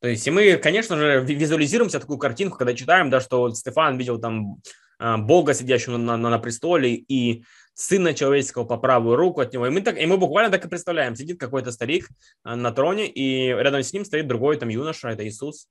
То 0.00 0.08
есть, 0.08 0.26
и 0.26 0.30
мы, 0.30 0.56
конечно 0.56 0.96
же, 0.96 1.22
визуализируем 1.22 1.90
себе 1.90 2.00
такую 2.00 2.18
картинку, 2.18 2.56
когда 2.56 2.72
читаем, 2.72 3.10
да, 3.10 3.20
что 3.20 3.50
Стефан 3.50 3.98
видел 3.98 4.18
там 4.18 4.62
а, 4.98 5.18
Бога, 5.18 5.52
сидящего 5.52 5.98
на, 5.98 6.16
на, 6.16 6.30
на 6.30 6.38
престоле, 6.38 6.94
и 6.94 7.44
Сына 7.74 8.14
Человеческого 8.14 8.64
по 8.64 8.78
правую 8.78 9.16
руку 9.16 9.42
от 9.42 9.52
него. 9.52 9.66
И 9.66 9.70
мы, 9.70 9.82
так, 9.82 9.98
и 9.98 10.06
мы 10.06 10.16
буквально 10.16 10.50
так 10.50 10.64
и 10.64 10.70
представляем. 10.70 11.16
Сидит 11.16 11.38
какой-то 11.38 11.70
старик 11.70 12.08
а, 12.44 12.56
на 12.56 12.72
троне, 12.72 13.10
и 13.10 13.48
рядом 13.48 13.82
с 13.82 13.92
ним 13.92 14.06
стоит 14.06 14.26
другой 14.26 14.56
там 14.56 14.70
юноша, 14.70 15.08
это 15.10 15.28
Иисус. 15.28 15.68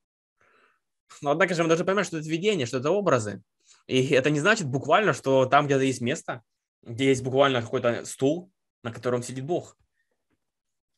Но 1.23 1.31
однако 1.31 1.55
же 1.55 1.63
мы 1.63 1.69
должны 1.69 1.85
понимать, 1.85 2.05
что 2.05 2.19
это 2.19 2.29
видение, 2.29 2.67
что 2.67 2.77
это 2.77 2.91
образы. 2.91 3.41
И 3.89 4.09
это 4.09 4.29
не 4.29 4.39
значит 4.39 4.67
буквально, 4.67 5.13
что 5.13 5.47
там 5.47 5.65
где-то 5.65 5.83
есть 5.83 5.99
место, 5.99 6.43
где 6.83 7.07
есть 7.07 7.23
буквально 7.23 7.63
какой-то 7.63 8.05
стул, 8.05 8.51
на 8.83 8.91
котором 8.91 9.23
сидит 9.23 9.45
Бог. 9.45 9.75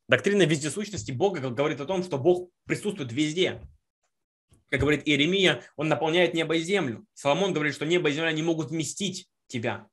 Доктрина 0.10 0.44
вездесущности 0.44 1.14
Бога 1.14 1.40
говорит 1.40 1.80
о 1.80 1.86
том, 1.86 2.04
что 2.04 2.18
Бог 2.18 2.50
присутствует 2.66 3.14
везде. 3.14 3.62
Как 4.70 4.82
говорит 4.82 5.08
Иеремия, 5.08 5.64
он 5.78 5.88
наполняет 5.88 6.34
небо 6.34 6.58
и 6.58 6.62
землю. 6.62 7.06
Соломон 7.14 7.54
говорит, 7.54 7.76
что 7.76 7.86
небо 7.86 8.10
и 8.10 8.14
земля 8.14 8.34
не 8.34 8.44
могут 8.44 8.72
вместить 8.72 9.30
тебя. 9.48 9.88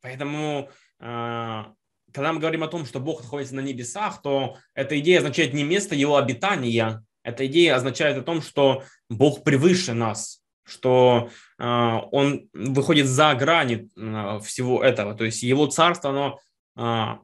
Поэтому, 0.00 0.70
а, 0.98 1.72
когда 2.12 2.32
мы 2.32 2.40
говорим 2.40 2.64
о 2.64 2.68
том, 2.68 2.84
что 2.84 2.98
Бог 2.98 3.22
находится 3.22 3.54
на 3.54 3.60
небесах, 3.60 4.22
то 4.22 4.58
эта 4.74 4.98
идея 4.98 5.18
означает 5.18 5.54
не 5.54 5.62
место 5.62 5.94
его 5.94 6.16
обитания. 6.16 7.04
Эта 7.22 7.46
идея 7.46 7.76
означает 7.76 8.18
о 8.18 8.22
том, 8.22 8.42
что 8.42 8.82
Бог 9.08 9.44
превыше 9.44 9.94
нас, 9.94 10.42
что 10.64 11.30
он 11.62 12.48
выходит 12.52 13.06
за 13.06 13.34
грани 13.34 13.90
э, 13.96 14.40
всего 14.40 14.82
этого. 14.82 15.14
То 15.14 15.24
есть 15.24 15.42
его 15.42 15.66
царство, 15.66 16.10
оно 16.10 16.40
э, 16.76 17.18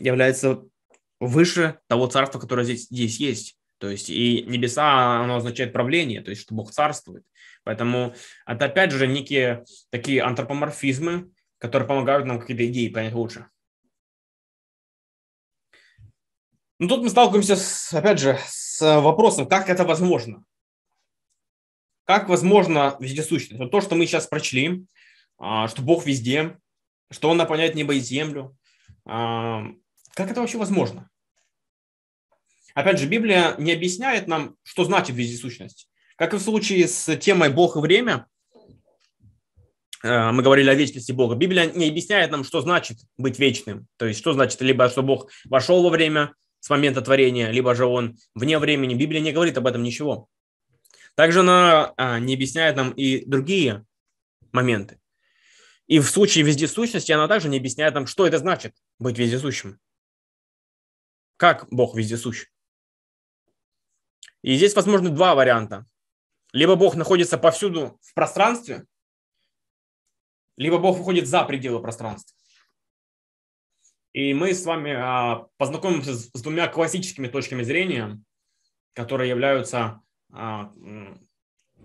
является 0.00 0.62
выше 1.18 1.80
того 1.88 2.06
царства, 2.06 2.38
которое 2.38 2.64
здесь, 2.64 2.86
здесь 2.88 3.18
есть. 3.18 3.56
То 3.78 3.88
есть 3.88 4.10
и 4.10 4.42
небеса, 4.42 5.20
оно 5.22 5.36
означает 5.36 5.72
правление, 5.72 6.20
то 6.20 6.30
есть 6.30 6.42
что 6.42 6.54
Бог 6.54 6.70
царствует. 6.70 7.24
Поэтому 7.64 8.14
это 8.46 8.66
опять 8.66 8.92
же 8.92 9.06
некие 9.06 9.64
такие 9.90 10.22
антропоморфизмы, 10.22 11.30
которые 11.58 11.88
помогают 11.88 12.26
нам 12.26 12.40
какие-то 12.40 12.66
идеи 12.66 12.88
понять 12.88 13.14
лучше. 13.14 13.46
Но 16.78 16.88
тут 16.88 17.02
мы 17.02 17.10
сталкиваемся, 17.10 17.56
с, 17.56 17.92
опять 17.92 18.18
же, 18.18 18.38
с 18.46 19.00
вопросом, 19.00 19.46
как 19.46 19.68
это 19.68 19.84
возможно. 19.84 20.44
Как 22.10 22.28
возможно 22.28 22.96
вездесущность? 22.98 23.60
Вот 23.60 23.70
то, 23.70 23.80
что 23.80 23.94
мы 23.94 24.04
сейчас 24.04 24.26
прочли, 24.26 24.84
а, 25.38 25.68
что 25.68 25.80
Бог 25.80 26.06
везде, 26.06 26.58
что 27.08 27.30
Он 27.30 27.36
наполняет 27.36 27.76
небо 27.76 27.94
и 27.94 28.00
землю. 28.00 28.58
А, 29.06 29.64
как 30.14 30.28
это 30.28 30.40
вообще 30.40 30.58
возможно? 30.58 31.08
Опять 32.74 32.98
же, 32.98 33.06
Библия 33.06 33.54
не 33.58 33.70
объясняет 33.70 34.26
нам, 34.26 34.56
что 34.64 34.82
значит 34.82 35.14
вездесущность. 35.14 35.88
Как 36.16 36.34
и 36.34 36.38
в 36.38 36.40
случае 36.40 36.88
с 36.88 37.16
темой 37.18 37.48
Бог 37.48 37.76
и 37.76 37.78
время, 37.78 38.26
а, 40.02 40.32
мы 40.32 40.42
говорили 40.42 40.68
о 40.68 40.74
вечности 40.74 41.12
Бога. 41.12 41.36
Библия 41.36 41.70
не 41.70 41.88
объясняет 41.88 42.32
нам, 42.32 42.42
что 42.42 42.60
значит 42.60 42.98
быть 43.18 43.38
вечным. 43.38 43.86
То 43.98 44.06
есть, 44.06 44.18
что 44.18 44.32
значит, 44.32 44.60
либо 44.62 44.88
что 44.88 45.04
Бог 45.04 45.30
вошел 45.44 45.80
во 45.84 45.90
время 45.90 46.34
с 46.58 46.70
момента 46.70 47.02
творения, 47.02 47.52
либо 47.52 47.72
же 47.76 47.84
Он 47.84 48.16
вне 48.34 48.58
времени. 48.58 48.94
Библия 48.94 49.20
не 49.20 49.30
говорит 49.30 49.56
об 49.58 49.68
этом 49.68 49.84
ничего. 49.84 50.28
Также 51.14 51.40
она 51.40 51.92
а, 51.96 52.18
не 52.18 52.34
объясняет 52.34 52.76
нам 52.76 52.92
и 52.92 53.24
другие 53.24 53.84
моменты. 54.52 55.00
И 55.86 55.98
в 55.98 56.08
случае 56.08 56.44
вездесущности 56.44 57.12
она 57.12 57.26
также 57.28 57.48
не 57.48 57.58
объясняет 57.58 57.94
нам, 57.94 58.06
что 58.06 58.26
это 58.26 58.38
значит 58.38 58.76
быть 58.98 59.18
вездесущим. 59.18 59.80
Как 61.36 61.66
Бог 61.70 61.96
вездесущ. 61.96 62.46
И 64.42 64.56
здесь 64.56 64.74
возможны 64.74 65.10
два 65.10 65.34
варианта. 65.34 65.86
Либо 66.52 66.76
Бог 66.76 66.94
находится 66.94 67.38
повсюду 67.38 67.98
в 68.02 68.14
пространстве, 68.14 68.86
либо 70.56 70.78
Бог 70.78 70.98
выходит 70.98 71.26
за 71.26 71.44
пределы 71.44 71.80
пространства. 71.80 72.36
И 74.12 74.34
мы 74.34 74.52
с 74.52 74.64
вами 74.64 74.92
а, 74.92 75.46
познакомимся 75.56 76.14
с 76.14 76.42
двумя 76.42 76.66
классическими 76.68 77.28
точками 77.28 77.62
зрения, 77.62 78.20
которые 78.92 79.30
являются 79.30 80.02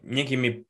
некими 0.04 0.66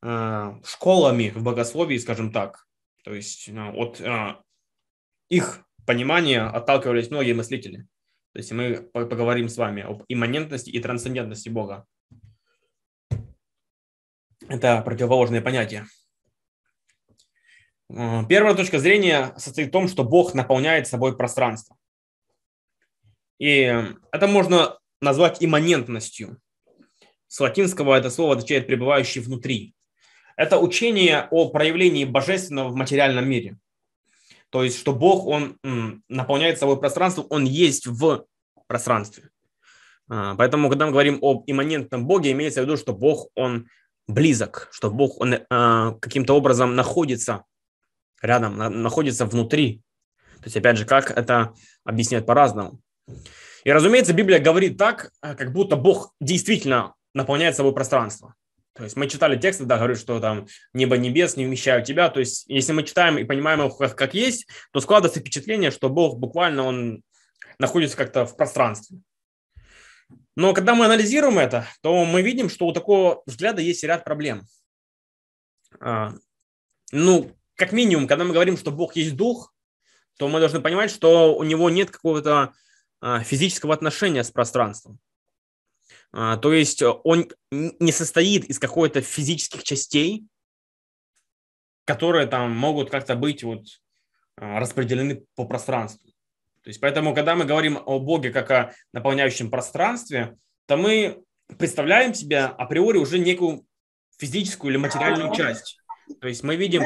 а, 0.00 0.60
школами 0.64 1.30
в 1.30 1.42
богословии, 1.42 1.98
скажем 1.98 2.32
так. 2.32 2.66
То 3.04 3.14
есть 3.14 3.48
а, 3.50 3.70
от 3.72 4.00
их 5.28 5.64
понимания 5.86 6.42
отталкивались 6.42 7.10
многие 7.10 7.32
мыслители. 7.32 7.86
То 8.32 8.38
есть 8.38 8.52
мы 8.52 8.82
поговорим 8.92 9.48
с 9.48 9.56
вами 9.56 9.82
об 9.82 10.04
имманентности 10.08 10.70
и 10.70 10.80
трансцендентности 10.80 11.48
Бога. 11.48 11.86
Это 14.48 14.82
противоположные 14.82 15.42
понятия. 15.42 15.86
Первая 17.88 18.54
точка 18.54 18.78
зрения 18.78 19.32
состоит 19.38 19.68
в 19.68 19.72
том, 19.72 19.88
что 19.88 20.04
Бог 20.04 20.34
наполняет 20.34 20.86
собой 20.86 21.16
пространство. 21.16 21.76
И 23.38 23.60
это 24.12 24.26
можно 24.26 24.78
назвать 25.00 25.42
имманентностью. 25.42 26.38
С 27.28 27.40
латинского 27.40 27.94
это 27.94 28.10
слово 28.10 28.34
означает 28.34 28.66
«пребывающий 28.66 29.20
внутри». 29.20 29.74
Это 30.36 30.58
учение 30.58 31.28
о 31.30 31.50
проявлении 31.50 32.04
божественного 32.04 32.68
в 32.68 32.74
материальном 32.74 33.28
мире. 33.28 33.58
То 34.50 34.64
есть, 34.64 34.78
что 34.78 34.94
Бог, 34.94 35.26
Он 35.26 35.58
наполняет 36.08 36.58
собой 36.58 36.80
пространство, 36.80 37.22
Он 37.28 37.44
есть 37.44 37.86
в 37.86 38.24
пространстве. 38.66 39.30
А, 40.08 40.36
поэтому, 40.36 40.70
когда 40.70 40.86
мы 40.86 40.92
говорим 40.92 41.18
об 41.20 41.44
имманентном 41.46 42.06
Боге, 42.06 42.32
имеется 42.32 42.62
в 42.62 42.64
виду, 42.64 42.76
что 42.76 42.94
Бог, 42.94 43.28
Он 43.34 43.68
близок, 44.06 44.68
что 44.72 44.90
Бог, 44.90 45.20
Он 45.20 45.40
а, 45.50 45.92
каким-то 46.00 46.34
образом 46.34 46.74
находится 46.74 47.44
рядом, 48.22 48.56
находится 48.56 49.26
внутри. 49.26 49.82
То 50.38 50.44
есть, 50.44 50.56
опять 50.56 50.78
же, 50.78 50.86
как 50.86 51.10
это 51.10 51.52
объяснять 51.84 52.24
по-разному. 52.24 52.80
И, 53.64 53.70
разумеется, 53.70 54.14
Библия 54.14 54.38
говорит 54.38 54.78
так, 54.78 55.10
как 55.20 55.52
будто 55.52 55.76
Бог 55.76 56.14
действительно 56.20 56.94
наполняет 57.18 57.56
собой 57.56 57.74
пространство. 57.74 58.34
То 58.74 58.84
есть 58.84 58.96
мы 58.96 59.08
читали 59.08 59.36
тексты, 59.36 59.64
да, 59.64 59.76
говорят, 59.76 59.98
что 59.98 60.20
там 60.20 60.46
небо 60.72 60.96
небес 60.96 61.36
не 61.36 61.44
вмещают 61.44 61.84
тебя. 61.84 62.08
То 62.10 62.20
есть 62.20 62.44
если 62.46 62.72
мы 62.72 62.84
читаем 62.84 63.18
и 63.18 63.24
понимаем 63.24 63.66
их 63.66 63.76
как, 63.76 63.96
как 63.96 64.14
есть, 64.14 64.46
то 64.72 64.80
складывается 64.80 65.18
впечатление, 65.18 65.72
что 65.72 65.88
Бог 65.88 66.18
буквально 66.18 66.62
он 66.62 67.02
находится 67.58 67.96
как-то 67.96 68.24
в 68.24 68.36
пространстве. 68.36 69.00
Но 70.36 70.54
когда 70.54 70.76
мы 70.76 70.84
анализируем 70.84 71.40
это, 71.40 71.66
то 71.82 72.04
мы 72.04 72.22
видим, 72.22 72.48
что 72.48 72.66
у 72.66 72.72
такого 72.72 73.24
взгляда 73.26 73.60
есть 73.60 73.82
ряд 73.82 74.04
проблем. 74.04 74.46
А, 75.80 76.14
ну, 76.92 77.36
как 77.56 77.72
минимум, 77.72 78.06
когда 78.06 78.22
мы 78.22 78.32
говорим, 78.32 78.56
что 78.56 78.70
Бог 78.70 78.94
есть 78.94 79.16
дух, 79.16 79.52
то 80.18 80.28
мы 80.28 80.38
должны 80.38 80.60
понимать, 80.60 80.92
что 80.92 81.34
у 81.36 81.42
него 81.42 81.68
нет 81.68 81.90
какого-то 81.90 82.52
а, 83.00 83.24
физического 83.24 83.74
отношения 83.74 84.22
с 84.22 84.30
пространством. 84.30 85.00
А, 86.12 86.36
то 86.36 86.52
есть 86.52 86.82
он 86.82 87.28
не 87.50 87.92
состоит 87.92 88.44
из 88.46 88.58
какой-то 88.58 89.00
физических 89.00 89.62
частей, 89.62 90.24
которые 91.84 92.26
там 92.26 92.50
могут 92.52 92.90
как-то 92.90 93.14
быть 93.14 93.42
вот 93.42 93.64
а, 94.36 94.60
распределены 94.60 95.24
по 95.34 95.46
пространству. 95.46 96.08
То 96.62 96.70
есть 96.70 96.80
поэтому, 96.80 97.14
когда 97.14 97.34
мы 97.34 97.44
говорим 97.44 97.78
о 97.84 97.98
Боге 97.98 98.30
как 98.30 98.50
о 98.50 98.74
наполняющем 98.92 99.50
пространстве, 99.50 100.36
то 100.66 100.76
мы 100.76 101.22
представляем 101.56 102.12
себе 102.12 102.40
априори 102.40 102.98
уже 102.98 103.18
некую 103.18 103.64
физическую 104.18 104.72
или 104.72 104.78
материальную 104.78 105.34
часть. 105.34 105.78
То 106.20 106.28
есть 106.28 106.42
мы 106.42 106.56
видим... 106.56 106.82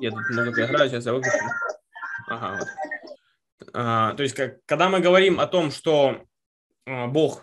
Я 0.00 0.10
тут 0.10 0.30
музыка 0.30 0.64
играю, 0.64 0.88
сейчас 0.88 1.06
я 1.06 1.12
выключу. 1.12 1.36
Ага, 2.28 2.58
вот. 2.58 2.68
А, 3.72 4.14
то 4.14 4.22
есть, 4.22 4.34
как, 4.34 4.64
когда 4.66 4.88
мы 4.88 5.00
говорим 5.00 5.40
о 5.40 5.46
том, 5.46 5.70
что 5.70 6.24
а, 6.86 7.06
Бог 7.06 7.42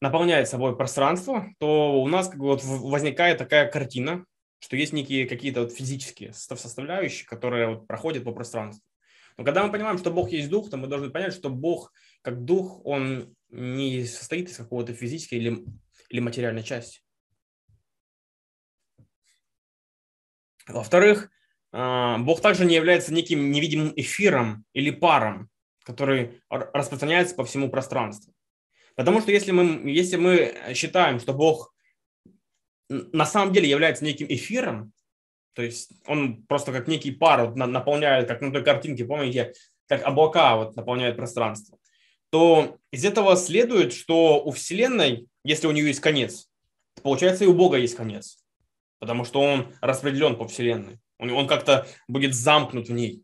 наполняет 0.00 0.48
собой 0.48 0.76
пространство, 0.76 1.46
то 1.58 2.00
у 2.00 2.08
нас 2.08 2.28
как 2.28 2.38
бы 2.38 2.46
вот 2.46 2.62
возникает 2.62 3.38
такая 3.38 3.70
картина, 3.70 4.24
что 4.60 4.76
есть 4.76 4.92
некие 4.92 5.26
какие-то 5.26 5.62
вот 5.62 5.72
физические 5.72 6.32
составляющие, 6.32 7.26
которые 7.26 7.68
вот 7.68 7.86
проходят 7.86 8.24
по 8.24 8.32
пространству. 8.32 8.84
Но 9.36 9.44
когда 9.44 9.64
мы 9.64 9.70
понимаем, 9.70 9.98
что 9.98 10.10
Бог 10.10 10.30
есть 10.30 10.48
дух, 10.48 10.68
то 10.68 10.76
мы 10.76 10.88
должны 10.88 11.10
понять, 11.10 11.32
что 11.32 11.48
Бог 11.48 11.92
как 12.22 12.44
дух, 12.44 12.84
он 12.84 13.34
не 13.50 14.04
состоит 14.04 14.48
из 14.48 14.56
какого-то 14.56 14.92
физической 14.94 15.36
или, 15.36 15.64
или 16.08 16.20
материальной 16.20 16.64
части. 16.64 17.00
Во-вторых, 20.66 21.30
Бог 21.72 22.40
также 22.40 22.64
не 22.64 22.74
является 22.74 23.12
неким 23.12 23.50
невидимым 23.50 23.92
эфиром 23.94 24.64
или 24.72 24.90
паром, 24.90 25.50
который 25.84 26.40
распространяется 26.48 27.34
по 27.34 27.44
всему 27.44 27.70
пространству. 27.70 28.32
Потому 28.94 29.20
что 29.20 29.30
если 29.30 29.52
мы, 29.52 29.90
если 29.90 30.16
мы 30.16 30.56
считаем, 30.74 31.20
что 31.20 31.32
Бог 31.32 31.74
на 32.88 33.26
самом 33.26 33.52
деле 33.52 33.68
является 33.68 34.04
неким 34.04 34.26
эфиром, 34.28 34.92
то 35.52 35.62
есть 35.62 35.90
он 36.06 36.42
просто 36.44 36.72
как 36.72 36.88
некий 36.88 37.10
пар 37.10 37.46
вот, 37.46 37.56
наполняет, 37.56 38.28
как 38.28 38.40
на 38.40 38.52
той 38.52 38.64
картинке, 38.64 39.04
помните, 39.04 39.54
как 39.86 40.04
облака 40.04 40.56
вот, 40.56 40.76
наполняют 40.76 41.16
пространство, 41.16 41.78
то 42.30 42.78
из 42.90 43.04
этого 43.04 43.36
следует, 43.36 43.92
что 43.92 44.42
у 44.42 44.50
Вселенной, 44.52 45.28
если 45.44 45.66
у 45.66 45.72
нее 45.72 45.86
есть 45.86 46.00
конец, 46.00 46.48
получается 47.02 47.44
и 47.44 47.48
у 47.48 47.54
Бога 47.54 47.76
есть 47.76 47.96
конец, 47.96 48.38
потому 48.98 49.24
что 49.24 49.40
он 49.40 49.72
распределен 49.80 50.36
по 50.36 50.46
Вселенной. 50.46 50.98
Он, 51.18 51.30
он 51.30 51.46
как-то 51.46 51.86
будет 52.06 52.34
замкнут 52.34 52.88
в 52.88 52.92
ней. 52.92 53.22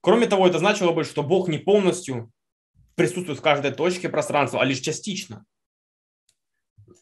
Кроме 0.00 0.26
того, 0.26 0.46
это 0.46 0.58
значило 0.58 0.92
бы, 0.92 1.04
что 1.04 1.22
Бог 1.22 1.48
не 1.48 1.58
полностью 1.58 2.32
присутствует 2.94 3.38
в 3.38 3.42
каждой 3.42 3.72
точке 3.72 4.08
пространства, 4.08 4.60
а 4.60 4.64
лишь 4.64 4.80
частично. 4.80 5.44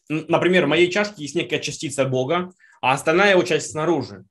Например, 0.09 0.65
в 0.65 0.69
моей 0.69 0.89
чашке 0.89 1.23
есть 1.23 1.35
некая 1.35 1.59
частица 1.59 2.05
Бога, 2.05 2.53
а 2.81 2.93
остальная 2.93 3.31
его 3.31 3.43
часть 3.43 3.71
снаружи. 3.71 4.25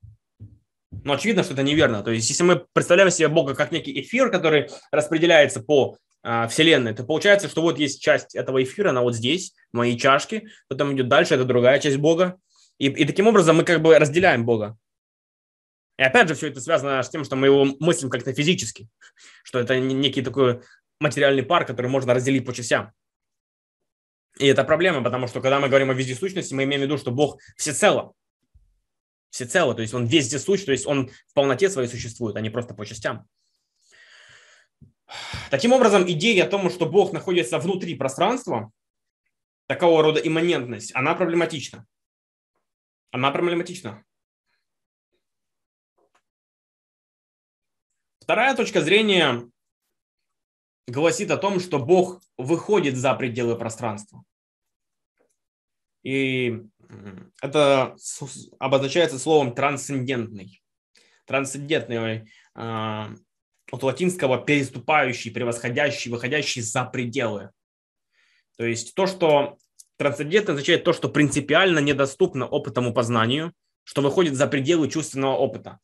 Но 1.05 1.13
очевидно, 1.13 1.43
что 1.43 1.53
это 1.53 1.63
неверно. 1.63 2.03
То 2.03 2.11
есть, 2.11 2.29
если 2.29 2.43
мы 2.43 2.65
представляем 2.73 3.11
себе 3.11 3.29
Бога 3.29 3.55
как 3.55 3.73
некий 3.73 4.01
эфир, 4.01 4.31
который 4.31 4.71
распределяется 4.91 5.61
по 5.61 5.99
э, 6.23 6.49
Вселенной, 6.49 6.95
то 6.95 7.05
получается, 7.05 7.49
что 7.49 7.63
вот 7.63 7.79
есть 7.79 8.01
часть 8.01 8.35
этого 8.35 8.63
эфира, 8.63 8.91
она 8.91 9.03
вот 9.03 9.15
здесь, 9.15 9.53
в 9.73 9.77
моей 9.77 9.99
чашке, 9.99 10.49
потом 10.69 10.95
идет 10.95 11.09
дальше, 11.09 11.35
это 11.35 11.45
другая 11.45 11.79
часть 11.81 11.99
Бога. 11.99 12.39
И, 12.79 12.87
и 12.89 13.05
таким 13.05 13.27
образом 13.27 13.57
мы 13.57 13.65
как 13.65 13.81
бы 13.81 13.99
разделяем 13.99 14.45
Бога. 14.45 14.77
И 15.99 16.03
опять 16.03 16.29
же, 16.29 16.35
все 16.35 16.49
это 16.49 16.61
связано 16.61 17.03
с 17.03 17.09
тем, 17.09 17.25
что 17.25 17.37
мы 17.37 17.47
его 17.47 17.65
мыслим 17.81 18.11
как-то 18.11 18.33
физически, 18.35 18.89
что 19.45 19.59
это 19.59 19.81
некий 19.81 20.23
такой 20.23 20.61
материальный 21.01 21.43
пар, 21.43 21.65
который 21.65 21.89
можно 21.91 22.13
разделить 22.13 22.45
по 22.45 22.53
частям. 22.53 22.93
И 24.39 24.47
это 24.47 24.65
проблема, 24.65 25.03
потому 25.03 25.27
что 25.27 25.41
когда 25.41 25.59
мы 25.59 25.69
говорим 25.69 25.91
о 25.91 25.95
вездесущности, 25.95 26.53
мы 26.53 26.65
имеем 26.65 26.83
в 26.83 26.85
виду, 26.85 26.99
что 26.99 27.11
Бог 27.11 27.41
всецело, 27.57 28.13
всецело, 29.31 29.75
то 29.75 29.81
есть 29.81 29.95
он 29.95 30.05
вездесущ, 30.05 30.65
то 30.65 30.73
есть 30.73 30.87
он 30.87 31.09
в 31.09 31.33
полноте 31.33 31.71
своей 31.71 31.89
существует, 31.89 32.37
а 32.37 32.43
не 32.43 32.51
просто 32.51 32.75
по 32.75 32.85
частям. 32.85 33.27
Таким 35.51 35.73
образом, 35.73 36.05
идея 36.11 36.45
о 36.45 36.49
том, 36.49 36.69
что 36.69 36.85
Бог 36.85 37.13
находится 37.13 37.59
внутри 37.59 37.95
пространства, 37.95 38.71
такого 39.67 40.03
рода 40.03 40.21
имманентность, 40.21 40.95
она 40.95 41.15
проблематична. 41.15 41.87
Она 43.17 43.31
проблематична. 43.31 44.05
Вторая 48.21 48.55
точка 48.55 48.83
зрения 48.83 49.51
гласит 50.87 51.31
о 51.31 51.39
том, 51.39 51.59
что 51.59 51.79
Бог 51.79 52.21
выходит 52.37 52.95
за 52.95 53.15
пределы 53.15 53.57
пространства. 53.57 54.23
И 56.03 56.61
это 57.41 57.97
обозначается 58.59 59.19
словом 59.19 59.55
трансцендентный. 59.55 60.63
Трансцендентный 61.25 62.31
э, 62.55 63.07
от 63.73 63.83
латинского 63.83 64.45
переступающий, 64.45 65.31
превосходящий, 65.31 66.11
выходящий 66.11 66.61
за 66.61 66.85
пределы. 66.85 67.51
То 68.59 68.67
есть 68.67 68.95
то, 68.95 69.07
что 69.07 69.57
трансцендентно 69.97 70.55
означает 70.55 70.85
то, 70.85 70.93
что 70.93 71.09
принципиально 71.09 71.79
недоступно 71.79 72.47
опытному 72.47 72.93
познанию, 72.93 73.53
что 73.85 74.03
выходит 74.03 74.35
за 74.35 74.47
пределы 74.47 74.89
чувственного 74.89 75.37
опыта. 75.37 75.79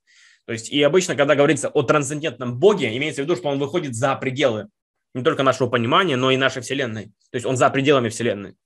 То 0.46 0.52
есть 0.52 0.70
и 0.70 0.82
обычно, 0.82 1.14
когда 1.14 1.34
говорится 1.34 1.68
о 1.68 1.82
трансцендентном 1.82 2.58
Боге, 2.58 2.96
имеется 2.96 3.22
в 3.22 3.24
виду, 3.24 3.36
что 3.36 3.48
он 3.48 3.58
выходит 3.58 3.94
за 3.94 4.14
пределы 4.16 4.68
не 5.14 5.22
только 5.22 5.42
нашего 5.42 5.68
понимания, 5.68 6.16
но 6.16 6.30
и 6.30 6.36
нашей 6.36 6.62
Вселенной. 6.62 7.06
То 7.30 7.36
есть 7.36 7.46
он 7.46 7.56
за 7.56 7.70
пределами 7.70 8.08
Вселенной. 8.08 8.56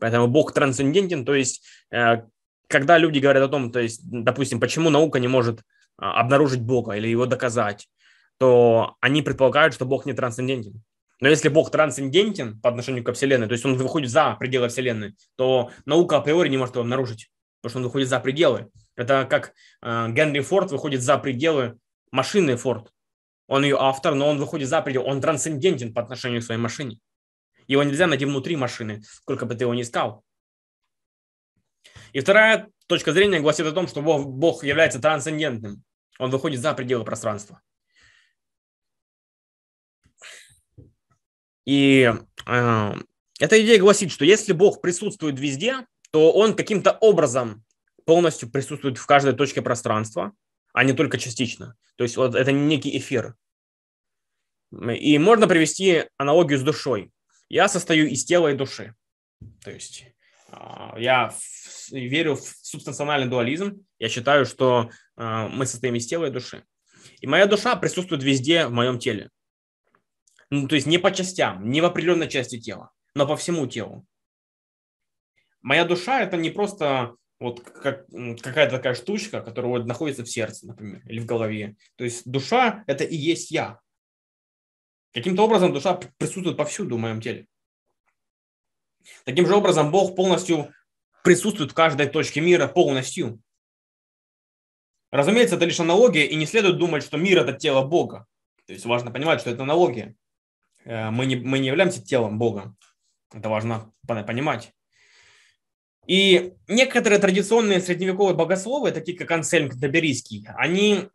Поэтому 0.00 0.28
Бог 0.28 0.52
трансцендентен, 0.52 1.24
то 1.24 1.34
есть 1.34 1.64
э, 1.90 2.22
когда 2.68 2.98
люди 2.98 3.18
говорят 3.18 3.42
о 3.42 3.48
том, 3.48 3.72
то 3.72 3.80
есть, 3.80 4.00
допустим, 4.04 4.60
почему 4.60 4.90
наука 4.90 5.18
не 5.18 5.28
может 5.28 5.62
а, 5.96 6.20
обнаружить 6.20 6.60
Бога 6.60 6.92
или 6.92 7.08
его 7.08 7.26
доказать, 7.26 7.88
то 8.38 8.96
они 9.00 9.22
предполагают, 9.22 9.74
что 9.74 9.84
Бог 9.84 10.06
не 10.06 10.12
трансцендентен. 10.12 10.82
Но 11.20 11.28
если 11.28 11.48
Бог 11.48 11.70
трансцендентен 11.70 12.60
по 12.60 12.68
отношению 12.68 13.02
к 13.02 13.12
Вселенной, 13.12 13.48
то 13.48 13.52
есть 13.52 13.64
он 13.64 13.76
выходит 13.76 14.10
за 14.10 14.36
пределы 14.38 14.68
Вселенной, 14.68 15.16
то 15.36 15.70
наука 15.84 16.18
априори 16.18 16.48
не 16.48 16.56
может 16.56 16.76
его 16.76 16.82
обнаружить, 16.82 17.30
потому 17.60 17.70
что 17.70 17.78
он 17.78 17.84
выходит 17.84 18.08
за 18.08 18.20
пределы. 18.20 18.68
Это 18.94 19.26
как 19.28 19.52
э, 19.82 20.08
Генри 20.10 20.40
Форд 20.40 20.70
выходит 20.70 21.02
за 21.02 21.18
пределы 21.18 21.78
машины 22.12 22.56
Форд. 22.56 22.92
Он 23.48 23.64
ее 23.64 23.76
автор, 23.78 24.14
но 24.14 24.28
он 24.28 24.38
выходит 24.38 24.68
за 24.68 24.80
пределы, 24.80 25.06
он 25.06 25.20
трансцендентен 25.20 25.92
по 25.92 26.02
отношению 26.02 26.40
к 26.40 26.44
своей 26.44 26.60
машине. 26.60 27.00
Его 27.66 27.82
нельзя 27.82 28.06
найти 28.06 28.24
внутри 28.24 28.56
машины, 28.56 29.02
сколько 29.02 29.44
бы 29.44 29.54
ты 29.54 29.64
его 29.64 29.74
ни 29.74 29.82
искал. 29.82 30.24
И 32.12 32.20
вторая 32.20 32.68
точка 32.86 33.12
зрения 33.12 33.40
гласит 33.40 33.66
о 33.66 33.72
том, 33.72 33.88
что 33.88 34.02
Бог, 34.02 34.26
Бог 34.26 34.64
является 34.64 35.00
трансцендентным. 35.00 35.82
Он 36.18 36.30
выходит 36.30 36.60
за 36.60 36.72
пределы 36.74 37.04
пространства. 37.04 37.60
И 41.68 42.10
э, 42.46 42.94
эта 43.38 43.62
идея 43.62 43.78
гласит, 43.78 44.10
что 44.10 44.24
если 44.24 44.54
Бог 44.54 44.80
присутствует 44.80 45.38
везде, 45.38 45.84
то 46.10 46.32
Он 46.32 46.56
каким-то 46.56 46.92
образом 46.92 47.62
полностью 48.06 48.50
присутствует 48.50 48.96
в 48.96 49.04
каждой 49.04 49.34
точке 49.34 49.60
пространства, 49.60 50.32
а 50.72 50.82
не 50.82 50.94
только 50.94 51.18
частично. 51.18 51.76
То 51.96 52.04
есть 52.04 52.16
вот 52.16 52.34
это 52.34 52.52
некий 52.52 52.96
эфир. 52.96 53.34
И 54.72 55.18
можно 55.18 55.46
привести 55.46 56.04
аналогию 56.16 56.58
с 56.58 56.62
душой. 56.62 57.12
Я 57.50 57.68
состою 57.68 58.08
из 58.08 58.24
тела 58.24 58.48
и 58.48 58.56
души. 58.56 58.94
То 59.62 59.70
есть 59.70 60.06
а, 60.50 60.94
я 60.98 61.34
верю 61.90 62.36
в 62.36 62.46
субстанциональный 62.62 63.28
дуализм. 63.28 63.84
Я 63.98 64.08
считаю, 64.08 64.46
что 64.46 64.88
а, 65.16 65.48
мы 65.48 65.66
состоим 65.66 65.96
из 65.96 66.06
тела 66.06 66.28
и 66.28 66.30
души. 66.30 66.64
И 67.20 67.26
моя 67.26 67.44
душа 67.44 67.76
присутствует 67.76 68.22
везде 68.22 68.66
в 68.68 68.72
моем 68.72 68.98
теле. 68.98 69.28
Ну, 70.50 70.66
то 70.66 70.74
есть 70.74 70.86
не 70.86 70.98
по 70.98 71.10
частям, 71.10 71.70
не 71.70 71.80
в 71.80 71.84
определенной 71.84 72.28
части 72.28 72.58
тела, 72.58 72.90
но 73.14 73.26
по 73.26 73.36
всему 73.36 73.66
телу. 73.66 74.06
Моя 75.60 75.84
душа– 75.84 76.20
это 76.22 76.36
не 76.36 76.50
просто 76.50 77.16
вот 77.40 77.60
как, 77.60 78.06
какая-то 78.08 78.76
такая 78.76 78.94
штучка, 78.94 79.42
которая 79.42 79.70
вот 79.70 79.86
находится 79.86 80.24
в 80.24 80.30
сердце, 80.30 80.66
например, 80.66 81.02
или 81.06 81.20
в 81.20 81.26
голове. 81.26 81.76
То 81.96 82.04
есть 82.04 82.28
душа– 82.28 82.84
это 82.86 83.04
и 83.04 83.16
есть 83.16 83.50
я. 83.50 83.80
Каким-то 85.12 85.44
образом 85.44 85.72
душа 85.72 85.94
присутствует 86.16 86.56
повсюду 86.56 86.96
в 86.96 87.00
моем 87.00 87.20
теле. 87.20 87.46
Таким 89.24 89.46
же 89.46 89.54
образом 89.54 89.90
Бог 89.90 90.16
полностью 90.16 90.72
присутствует 91.22 91.72
в 91.72 91.74
каждой 91.74 92.08
точке 92.08 92.40
мира 92.40 92.66
полностью. 92.68 93.40
Разумеется, 95.10 95.56
это 95.56 95.64
лишь 95.64 95.80
аналогия, 95.80 96.26
и 96.26 96.36
не 96.36 96.46
следует 96.46 96.78
думать, 96.78 97.02
что 97.02 97.16
мир– 97.16 97.38
это 97.40 97.52
тело 97.52 97.86
Бога. 97.86 98.26
То 98.66 98.72
есть 98.72 98.84
важно 98.84 99.10
понимать, 99.10 99.40
что 99.40 99.50
это 99.50 99.62
аналогия. 99.62 100.14
Э, 100.84 101.10
мы 101.10 101.26
не, 101.26 101.36
мы 101.36 101.58
не 101.58 101.68
являемся 101.68 102.04
телом 102.04 102.38
Бога. 102.38 102.74
Это 103.32 103.48
важно 103.48 103.92
понимать. 104.06 104.72
И 106.06 106.54
некоторые 106.66 107.18
традиционные 107.18 107.80
средневековые 107.80 108.34
богословы, 108.34 108.92
такие 108.92 109.16
как 109.16 109.30
Ансельм 109.30 109.68
Доберийский, 109.68 110.46
они 110.56 111.08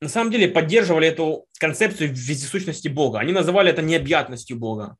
на 0.00 0.08
самом 0.08 0.30
деле 0.30 0.48
поддерживали 0.48 1.08
эту 1.08 1.46
концепцию 1.58 2.10
вездесущности 2.10 2.86
Бога. 2.86 3.18
Они 3.18 3.32
называли 3.32 3.70
это 3.70 3.82
необъятностью 3.82 4.56
Бога. 4.56 4.96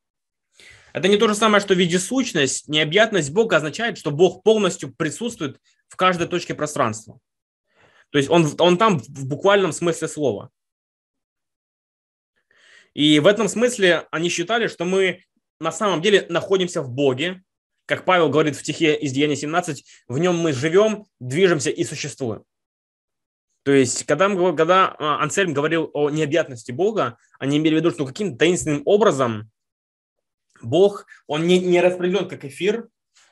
Это 0.92 1.06
не 1.06 1.16
то 1.16 1.28
же 1.28 1.36
самое, 1.36 1.60
что 1.60 1.74
вездесущность. 1.74 2.68
Необъятность 2.68 3.30
Бога 3.30 3.56
означает, 3.56 3.98
что 3.98 4.10
Бог 4.10 4.42
полностью 4.42 4.92
присутствует 4.92 5.60
в 5.88 5.94
каждой 5.94 6.26
точке 6.26 6.54
пространства. 6.54 7.20
То 8.10 8.18
есть 8.18 8.30
он, 8.30 8.48
он 8.58 8.78
там 8.78 8.98
в 8.98 9.26
буквальном 9.26 9.72
смысле 9.72 10.08
слова. 10.08 10.50
И 12.98 13.20
в 13.20 13.28
этом 13.28 13.46
смысле 13.46 14.08
они 14.10 14.28
считали, 14.28 14.66
что 14.66 14.84
мы 14.84 15.22
на 15.60 15.70
самом 15.70 16.02
деле 16.02 16.26
находимся 16.30 16.82
в 16.82 16.90
Боге. 16.90 17.44
Как 17.86 18.04
Павел 18.04 18.28
говорит 18.28 18.56
в 18.56 18.60
стихе 18.60 18.96
из 18.96 19.12
Деяния 19.12 19.36
17, 19.36 19.84
в 20.08 20.18
нем 20.18 20.36
мы 20.36 20.52
живем, 20.52 21.06
движемся 21.20 21.70
и 21.70 21.84
существуем. 21.84 22.42
То 23.62 23.70
есть, 23.70 24.04
когда, 24.04 24.28
когда 24.52 24.96
а, 24.98 25.22
Ансельм 25.22 25.52
говорил 25.52 25.88
о 25.94 26.10
необъятности 26.10 26.72
Бога, 26.72 27.18
они 27.38 27.58
имели 27.58 27.76
в 27.76 27.78
виду, 27.78 27.92
что 27.92 28.04
каким-то 28.04 28.36
таинственным 28.36 28.82
образом 28.84 29.48
Бог, 30.60 31.06
он 31.28 31.46
не, 31.46 31.60
не 31.60 31.80
распределен 31.80 32.28
как 32.28 32.44
эфир, 32.44 32.88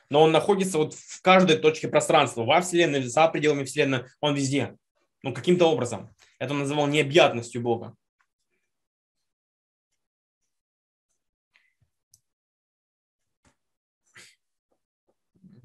но 0.09 0.23
он 0.23 0.31
находится 0.31 0.77
вот 0.77 0.93
в 0.93 1.21
каждой 1.21 1.57
точке 1.57 1.89
пространства, 1.89 2.45
во 2.45 2.61
Вселенной, 2.61 3.03
за 3.03 3.27
пределами 3.27 3.65
Вселенной, 3.65 4.05
он 4.21 4.33
везде. 4.33 4.77
Ну, 5.23 5.33
каким-то 5.33 5.65
образом. 5.65 6.15
Это 6.39 6.53
он 6.53 6.59
называл 6.59 6.87
необъятностью 6.87 7.61
Бога. 7.61 7.97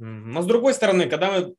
Но 0.04 0.42
с 0.42 0.46
другой 0.46 0.74
стороны, 0.74 1.08
когда 1.08 1.30
мы 1.30 1.54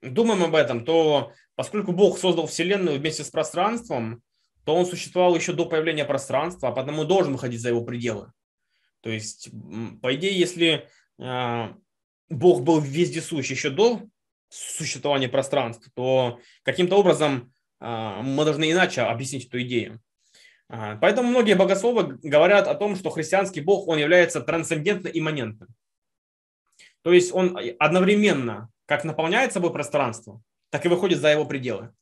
думаем 0.00 0.42
об 0.42 0.54
этом, 0.54 0.86
то 0.86 1.32
поскольку 1.54 1.92
Бог 1.92 2.18
создал 2.18 2.46
Вселенную 2.46 2.98
вместе 2.98 3.24
с 3.24 3.30
пространством, 3.30 4.22
то 4.64 4.74
он 4.74 4.86
существовал 4.86 5.36
еще 5.36 5.52
до 5.52 5.66
появления 5.66 6.06
пространства, 6.06 6.70
а 6.70 6.72
потому 6.72 7.04
должен 7.04 7.34
выходить 7.34 7.60
за 7.60 7.68
его 7.68 7.84
пределы. 7.84 8.32
То 9.02 9.10
есть, 9.10 9.50
по 10.00 10.14
идее, 10.14 10.38
если 10.38 10.88
э, 11.18 11.68
Бог 12.30 12.62
был 12.62 12.80
вездесущ 12.80 13.50
еще 13.50 13.68
до 13.68 14.00
существования 14.48 15.28
пространства, 15.28 15.92
то 15.94 16.38
каким-то 16.62 16.96
образом 16.96 17.52
э, 17.80 18.20
мы 18.22 18.46
должны 18.46 18.70
иначе 18.70 19.02
объяснить 19.02 19.48
эту 19.48 19.60
идею. 19.62 20.00
Э, 20.70 20.96
поэтому 20.98 21.28
многие 21.28 21.54
богословы 21.54 22.18
говорят 22.22 22.66
о 22.66 22.74
том, 22.76 22.96
что 22.96 23.10
христианский 23.10 23.60
Бог, 23.60 23.88
он 23.88 23.98
является 23.98 24.40
трансцендентно-имманентным. 24.40 25.68
То 27.02 27.12
есть 27.12 27.32
он 27.32 27.58
одновременно 27.78 28.70
как 28.86 29.04
наполняет 29.04 29.52
собой 29.52 29.72
пространство, 29.72 30.42
так 30.70 30.84
и 30.86 30.88
выходит 30.88 31.20
за 31.20 31.28
его 31.28 31.44
пределы. 31.44 31.92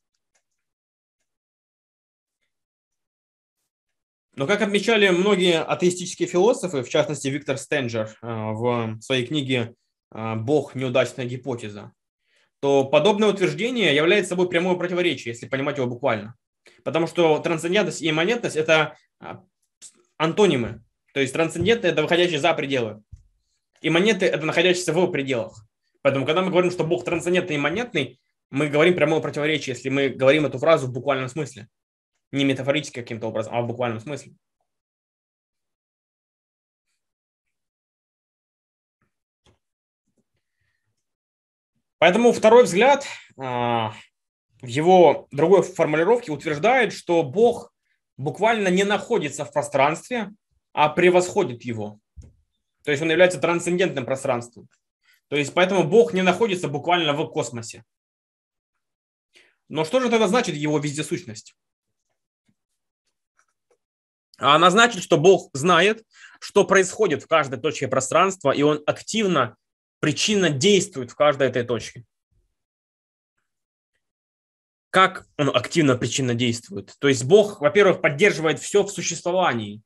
Но 4.35 4.47
как 4.47 4.61
отмечали 4.61 5.09
многие 5.09 5.61
атеистические 5.61 6.27
философы, 6.27 6.83
в 6.83 6.89
частности 6.89 7.27
Виктор 7.27 7.57
Стенджер 7.57 8.17
э, 8.21 8.27
в 8.27 8.97
своей 9.01 9.25
книге 9.25 9.75
э, 10.13 10.35
«Бог. 10.35 10.73
Неудачная 10.73 11.25
гипотеза», 11.25 11.91
то 12.61 12.85
подобное 12.85 13.29
утверждение 13.29 13.93
является 13.93 14.29
собой 14.29 14.49
прямое 14.49 14.75
противоречие, 14.75 15.33
если 15.33 15.47
понимать 15.47 15.77
его 15.77 15.87
буквально. 15.87 16.35
Потому 16.83 17.07
что 17.07 17.39
трансцендентность 17.39 18.01
и 18.01 18.09
имманентность– 18.09 18.55
это 18.57 18.97
э, 19.19 19.35
антонимы. 20.17 20.83
То 21.13 21.19
есть 21.19 21.33
трансцендентное– 21.33 21.91
это 21.93 22.01
выходящие 22.01 22.39
за 22.39 22.53
пределы. 22.53 23.03
Имманенты– 23.81 24.25
это 24.27 24.45
находящиеся 24.45 24.93
в 24.93 25.11
пределах. 25.11 25.65
Поэтому, 26.03 26.25
когда 26.25 26.41
мы 26.41 26.51
говорим, 26.51 26.71
что 26.71 26.83
Бог 26.83 27.03
трансцендентный 27.03 27.55
и 27.55 27.59
имманентный, 27.59 28.19
мы 28.51 28.67
говорим 28.67 28.95
прямое 28.95 29.21
противоречие, 29.21 29.75
если 29.75 29.89
мы 29.89 30.09
говорим 30.09 30.45
эту 30.45 30.59
фразу 30.59 30.87
в 30.87 30.91
буквальном 30.91 31.29
смысле. 31.29 31.67
Не 32.31 32.45
метафорически 32.45 32.99
каким-то 32.99 33.27
образом, 33.27 33.53
а 33.55 33.61
в 33.61 33.67
буквальном 33.67 33.99
смысле. 33.99 34.33
Поэтому 41.97 42.31
второй 42.31 42.63
взгляд 42.63 43.05
а, 43.37 43.93
в 44.61 44.67
его 44.67 45.27
другой 45.31 45.61
формулировке 45.61 46.31
утверждает, 46.31 46.93
что 46.93 47.21
Бог 47.21 47.71
буквально 48.17 48.69
не 48.69 48.83
находится 48.83 49.45
в 49.45 49.53
пространстве, 49.53 50.31
а 50.73 50.89
превосходит 50.89 51.63
его. 51.63 51.99
То 52.83 52.91
есть 52.91 53.01
он 53.03 53.09
является 53.11 53.39
трансцендентным 53.39 54.05
пространством. 54.05 54.69
То 55.27 55.35
есть 55.35 55.53
поэтому 55.53 55.83
Бог 55.83 56.13
не 56.13 56.23
находится 56.23 56.67
буквально 56.67 57.13
в 57.13 57.25
космосе. 57.27 57.85
Но 59.69 59.85
что 59.85 60.01
же 60.01 60.09
тогда 60.09 60.27
значит 60.27 60.55
его 60.55 60.79
вездесущность? 60.79 61.55
Она 64.37 64.71
значит, 64.71 65.03
что 65.03 65.17
Бог 65.17 65.51
знает, 65.53 66.03
что 66.39 66.65
происходит 66.65 67.23
в 67.23 67.27
каждой 67.27 67.59
точке 67.59 67.87
пространства, 67.87 68.51
и 68.51 68.63
Он 68.63 68.81
активно, 68.87 69.55
причинно 69.99 70.49
действует 70.49 71.11
в 71.11 71.15
каждой 71.15 71.47
этой 71.47 71.63
точке. 71.63 72.03
Как 74.89 75.27
Он 75.37 75.55
активно, 75.55 75.95
причинно 75.95 76.33
действует? 76.33 76.95
То 76.99 77.07
есть 77.07 77.23
Бог, 77.23 77.61
во-первых, 77.61 78.01
поддерживает 78.01 78.59
все 78.59 78.83
в 78.83 78.91
существовании. 78.91 79.81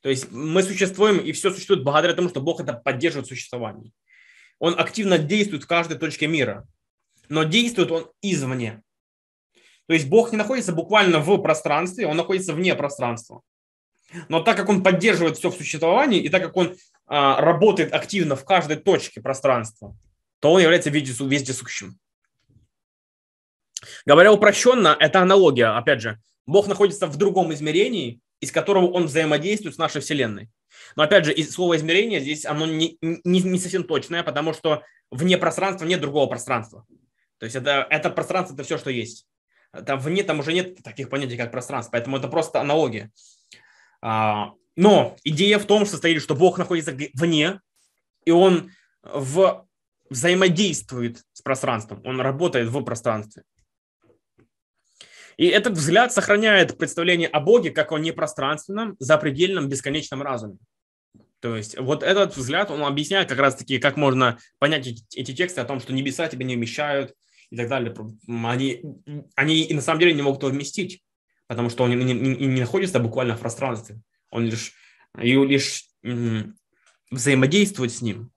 То 0.00 0.08
есть 0.08 0.30
мы 0.30 0.62
существуем, 0.62 1.18
и 1.18 1.32
все 1.32 1.50
существует 1.50 1.84
благодаря 1.84 2.14
тому, 2.14 2.28
что 2.28 2.40
Бог 2.40 2.60
это 2.60 2.72
поддерживает 2.72 3.28
существование. 3.28 3.92
Он 4.58 4.78
активно 4.78 5.18
действует 5.18 5.64
в 5.64 5.66
каждой 5.66 5.98
точке 5.98 6.26
мира, 6.26 6.66
но 7.28 7.44
действует 7.44 7.90
он 7.90 8.10
извне. 8.20 8.82
То 9.86 9.94
есть 9.94 10.08
Бог 10.08 10.30
не 10.32 10.38
находится 10.38 10.72
буквально 10.72 11.18
в 11.18 11.38
пространстве, 11.38 12.06
он 12.06 12.16
находится 12.16 12.54
вне 12.54 12.74
пространства. 12.74 13.42
Но 14.28 14.40
так 14.40 14.56
как 14.56 14.68
он 14.68 14.82
поддерживает 14.82 15.36
все 15.36 15.50
в 15.50 15.56
существовании, 15.56 16.20
и 16.20 16.28
так 16.28 16.42
как 16.42 16.56
он 16.56 16.76
а, 17.06 17.40
работает 17.40 17.92
активно 17.92 18.36
в 18.36 18.44
каждой 18.44 18.76
точке 18.76 19.20
пространства, 19.20 19.96
то 20.40 20.52
он 20.52 20.60
является 20.60 20.90
вездесущим. 20.90 21.98
Говоря 24.06 24.32
упрощенно, 24.32 24.96
это 24.98 25.20
аналогия. 25.20 25.76
Опять 25.76 26.02
же, 26.02 26.20
Бог 26.46 26.68
находится 26.68 27.06
в 27.06 27.16
другом 27.16 27.52
измерении, 27.52 28.20
из 28.42 28.50
которого 28.50 28.90
он 28.90 29.04
взаимодействует 29.04 29.76
с 29.76 29.78
нашей 29.78 30.00
Вселенной. 30.00 30.50
Но 30.96 31.04
опять 31.04 31.24
же, 31.24 31.42
слово 31.44 31.76
измерение 31.76 32.20
здесь 32.20 32.44
оно 32.44 32.66
не, 32.66 32.98
не, 33.00 33.40
не 33.40 33.58
совсем 33.58 33.84
точное, 33.84 34.24
потому 34.24 34.52
что 34.52 34.82
вне 35.12 35.38
пространства 35.38 35.86
нет 35.86 36.00
другого 36.00 36.26
пространства. 36.26 36.84
То 37.38 37.44
есть 37.44 37.54
это, 37.54 37.86
это 37.88 38.10
пространство, 38.10 38.54
это 38.54 38.64
все, 38.64 38.78
что 38.78 38.90
есть. 38.90 39.28
Там 39.86 40.00
вне 40.00 40.24
там 40.24 40.40
уже 40.40 40.52
нет 40.52 40.82
таких 40.82 41.08
понятий, 41.08 41.36
как 41.36 41.52
пространство, 41.52 41.92
поэтому 41.92 42.16
это 42.16 42.26
просто 42.26 42.60
аналогия. 42.60 43.12
А, 44.02 44.54
но 44.74 45.16
идея 45.22 45.60
в 45.60 45.64
том 45.64 45.86
состоит, 45.86 46.20
что 46.20 46.34
Бог 46.34 46.58
находится 46.58 46.92
вне, 47.14 47.60
и 48.24 48.32
Он 48.32 48.72
в, 49.04 49.68
взаимодействует 50.10 51.22
с 51.32 51.42
пространством, 51.42 52.02
Он 52.04 52.20
работает 52.20 52.68
в 52.68 52.82
пространстве. 52.82 53.44
И 55.36 55.46
этот 55.46 55.74
взгляд 55.74 56.12
сохраняет 56.12 56.78
представление 56.78 57.28
о 57.28 57.40
Боге 57.40 57.70
как 57.70 57.92
о 57.92 57.98
непространственном, 57.98 58.96
запредельном, 58.98 59.68
бесконечном 59.68 60.22
разуме. 60.22 60.58
То 61.40 61.56
есть 61.56 61.78
вот 61.78 62.02
этот 62.02 62.36
взгляд, 62.36 62.70
он 62.70 62.84
объясняет 62.84 63.28
как 63.28 63.38
раз-таки, 63.38 63.78
как 63.78 63.96
можно 63.96 64.38
понять 64.58 64.86
эти 64.86 65.34
тексты 65.34 65.60
о 65.60 65.64
том, 65.64 65.80
что 65.80 65.92
небеса 65.92 66.28
тебя 66.28 66.44
не 66.44 66.56
вмещают 66.56 67.14
и 67.50 67.56
так 67.56 67.68
далее. 67.68 67.94
Они, 68.44 68.82
они 69.34 69.62
и 69.62 69.74
на 69.74 69.80
самом 69.80 70.00
деле 70.00 70.14
не 70.14 70.22
могут 70.22 70.42
его 70.42 70.52
вместить 70.52 71.02
потому 71.52 71.68
что 71.68 71.84
он 71.84 71.90
не, 71.90 72.14
не, 72.14 72.14
не 72.14 72.60
находится 72.60 72.98
буквально 72.98 73.36
в 73.36 73.40
пространстве, 73.40 74.00
он 74.30 74.46
лишь, 74.46 74.72
и 75.20 75.34
лишь 75.34 75.84
взаимодействует 77.10 77.92
с 77.92 78.00
ним. 78.00 78.30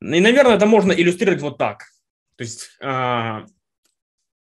И, 0.00 0.20
наверное, 0.20 0.56
это 0.56 0.64
можно 0.64 0.92
иллюстрировать 0.92 1.42
вот 1.42 1.58
так. 1.58 1.84
То 2.36 2.44
есть 2.44 2.70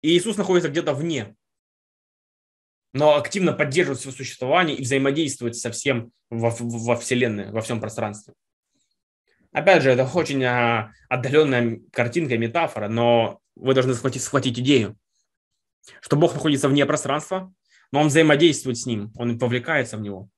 э, 0.01 0.07
Иисус 0.07 0.37
находится 0.37 0.69
где-то 0.69 0.93
вне, 0.93 1.35
но 2.93 3.15
активно 3.15 3.53
поддерживает 3.53 4.01
свое 4.01 4.15
существование 4.15 4.75
и 4.75 4.83
взаимодействует 4.83 5.55
со 5.55 5.71
всем 5.71 6.11
во, 6.29 6.49
во 6.59 6.95
Вселенной, 6.95 7.51
во 7.51 7.61
всем 7.61 7.79
пространстве. 7.79 8.33
Опять 9.51 9.83
же, 9.83 9.91
это 9.91 10.09
очень 10.13 10.43
а, 10.43 10.91
отдаленная 11.09 11.81
картинка, 11.91 12.37
метафора, 12.37 12.87
но 12.87 13.41
вы 13.55 13.73
должны 13.73 13.93
схватить, 13.93 14.23
схватить 14.23 14.59
идею 14.59 14.97
что 15.99 16.15
Бог 16.15 16.33
находится 16.33 16.69
вне 16.69 16.85
пространства, 16.85 17.53
но 17.91 18.01
он 18.01 18.07
взаимодействует 18.07 18.77
с 18.77 18.85
ним, 18.85 19.11
он 19.15 19.37
повлекается 19.37 19.97
в 19.97 20.01
него. 20.01 20.29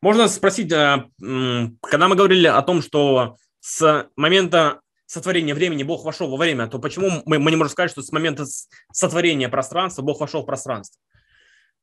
Можно 0.00 0.28
спросить, 0.28 0.70
э, 0.72 1.08
когда 1.18 2.08
мы 2.08 2.16
говорили 2.16 2.46
о 2.46 2.62
том, 2.62 2.82
что 2.82 3.36
с 3.60 4.10
момента 4.14 4.80
сотворения 5.06 5.54
времени 5.54 5.82
Бог 5.82 6.04
вошел 6.04 6.28
во 6.28 6.36
время, 6.36 6.66
то 6.66 6.78
почему 6.78 7.22
мы, 7.24 7.38
мы 7.38 7.50
не 7.50 7.56
можем 7.56 7.70
сказать, 7.70 7.90
что 7.90 8.02
с 8.02 8.12
момента 8.12 8.44
сотворения 8.92 9.48
пространства 9.48 10.02
Бог 10.02 10.20
вошел 10.20 10.42
в 10.42 10.46
пространство? 10.46 11.00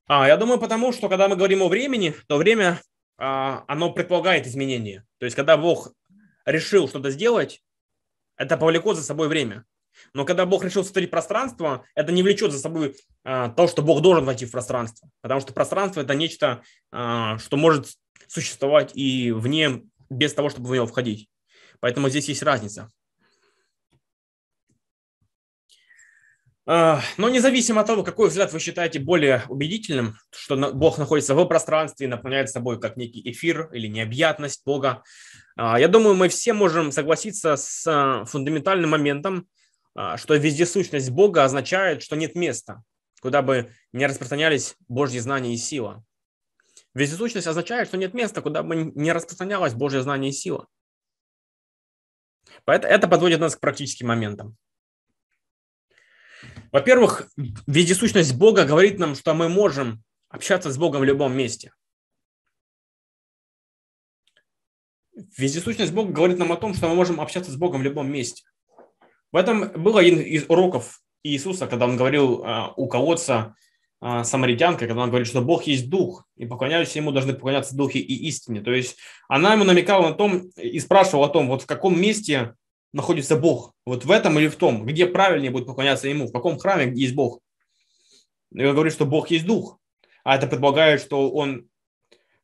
А, 0.08 0.28
я 0.28 0.38
думаю, 0.38 0.60
потому 0.60 0.92
что 0.92 1.10
когда 1.10 1.28
мы 1.28 1.36
говорим 1.36 1.64
о 1.64 1.70
времени, 1.70 2.14
то 2.28 2.38
время, 2.38 2.82
а, 3.18 3.64
оно 3.68 3.92
предполагает 3.92 4.46
изменения. 4.48 5.06
То 5.20 5.26
есть, 5.26 5.36
когда 5.36 5.58
Бог 5.58 5.94
решил 6.46 6.88
что-то 6.88 7.10
сделать, 7.10 7.62
Это 8.36 8.58
повлекло 8.58 8.94
за 8.94 9.04
собой 9.04 9.28
время. 9.28 9.64
Но 10.14 10.26
когда 10.26 10.46
Бог 10.46 10.64
решил 10.64 10.84
сотворить 10.84 11.12
пространство, 11.12 11.86
это 11.96 12.12
не 12.12 12.24
влечет 12.24 12.52
за 12.52 12.60
собой 12.60 12.96
а, 13.24 13.50
то, 13.50 13.68
что 13.68 13.82
Бог 13.82 14.02
должен 14.02 14.26
войти 14.26 14.46
в 14.46 14.52
пространство. 14.52 15.10
Потому 15.22 15.40
что 15.40 15.54
пространство– 15.54 16.02
это 16.04 16.16
нечто, 16.16 16.64
а, 16.92 17.38
что 17.38 17.58
может 17.58 17.88
существовать 18.28 18.92
и 18.96 19.32
вне, 19.32 19.84
без 20.10 20.34
того, 20.34 20.50
чтобы 20.50 20.70
в 20.70 20.74
него 20.74 20.88
входить. 20.88 21.30
Поэтому 21.80 22.10
здесь 22.10 22.28
есть 22.28 22.44
разница. 22.44 22.90
Но 26.66 27.30
независимо 27.30 27.82
от 27.82 27.88
того, 27.88 28.04
какой 28.04 28.30
взгляд 28.30 28.54
вы 28.54 28.60
считаете 28.60 29.00
более 29.00 29.44
убедительным, 29.50 30.16
что 30.32 30.56
Бог 30.74 30.98
находится 30.98 31.36
в 31.36 31.46
пространстве 31.46 32.08
и 32.08 32.10
наполняет 32.10 32.50
собой 32.50 32.80
как 32.80 32.96
некий 32.96 33.22
эфир 33.30 33.70
или 33.74 33.88
необъятность 33.88 34.64
Бога, 34.66 35.04
а, 35.56 35.80
я 35.80 35.88
думаю, 35.88 36.16
мы 36.16 36.30
все 36.30 36.54
можем 36.54 36.92
согласиться 36.92 37.56
с 37.56 37.86
а, 37.86 38.26
фундаментальным 38.26 38.90
моментом, 38.90 39.48
что 40.16 40.36
вездесущность 40.36 41.12
Бога 41.12 41.44
означает, 41.44 42.02
что 42.02 42.16
нет 42.16 42.34
места, 42.34 42.84
куда 43.22 43.44
бы 43.44 43.72
не 43.92 44.08
распространялись 44.08 44.76
Божьи 44.88 45.20
знания 45.20 45.54
и 45.54 45.58
сила. 45.58 46.04
Вездесущность 46.96 47.46
означает, 47.46 47.90
что 47.90 47.98
нет 47.98 48.16
места, 48.16 48.42
куда 48.42 48.64
бы 48.64 48.92
не 48.96 49.12
распространялось 49.12 49.74
Божье 49.74 50.02
знание 50.02 50.32
и 50.32 50.34
сила. 50.34 50.68
Это 52.66 53.08
подводит 53.08 53.40
нас 53.40 53.56
к 53.56 53.60
практическим 53.60 54.08
моментам. 54.08 54.58
Во-первых, 56.74 57.30
вездесущность 57.68 58.36
Бога 58.36 58.66
говорит 58.66 58.98
нам, 58.98 59.14
что 59.14 59.36
мы 59.36 59.48
можем 59.48 60.04
общаться 60.28 60.72
с 60.72 60.78
Богом 60.78 61.02
в 61.02 61.04
любом 61.04 61.38
месте. 61.38 61.72
Вездесущность 65.38 65.94
Бога 65.94 66.12
говорит 66.12 66.40
нам 66.40 66.52
о 66.52 66.58
том, 66.58 66.74
что 66.74 66.90
мы 66.90 66.96
можем 66.96 67.22
общаться 67.22 67.52
с 67.52 67.56
Богом 67.56 67.82
в 67.82 67.84
любом 67.84 68.12
месте. 68.12 68.44
В 69.32 69.36
этом 69.36 69.72
был 69.84 69.98
один 69.98 70.20
из 70.20 70.46
уроков 70.50 71.02
Иисуса, 71.22 71.68
когда 71.68 71.86
он 71.86 71.96
говорил 71.96 72.44
а, 72.44 72.74
у 72.76 72.88
колодца 72.88 73.56
а, 74.02 74.24
самаритянка, 74.24 74.88
когда 74.88 75.04
он 75.04 75.10
говорит, 75.10 75.28
что 75.28 75.42
Бог 75.42 75.66
есть 75.66 75.92
Дух, 75.92 76.26
и 76.38 76.48
поклоняющиеся 76.48 77.00
Ему 77.00 77.12
должны 77.12 77.34
поклоняться 77.34 77.78
Духе 77.78 78.00
и 78.00 78.28
истине. 78.28 78.62
То 78.62 78.72
есть 78.72 78.98
она 79.30 79.54
ему 79.54 79.64
намекала 79.64 80.10
на 80.10 80.16
том 80.16 80.50
и 80.58 80.80
спрашивала 80.80 81.28
о 81.28 81.30
том, 81.30 81.50
вот 81.50 81.62
в 81.62 81.68
каком 81.68 82.02
месте 82.02 82.56
находится 82.94 83.36
Бог? 83.36 83.74
Вот 83.86 84.06
в 84.06 84.12
этом 84.12 84.40
или 84.40 84.48
в 84.48 84.56
том? 84.56 84.86
Где 84.86 85.06
правильнее 85.06 85.52
будет 85.52 85.66
поклоняться 85.66 86.08
Ему? 86.08 86.28
В 86.28 86.32
каком 86.32 86.58
храме 86.58 86.94
есть 86.96 87.16
Бог? 87.16 87.42
И 88.52 88.64
он 88.64 88.74
говорит, 88.74 88.94
что 88.94 89.06
Бог 89.06 89.32
есть 89.32 89.46
Дух. 89.46 89.80
А 90.24 90.36
это 90.36 90.48
предполагает, 90.48 91.02
что 91.02 91.32
Он 91.32 91.68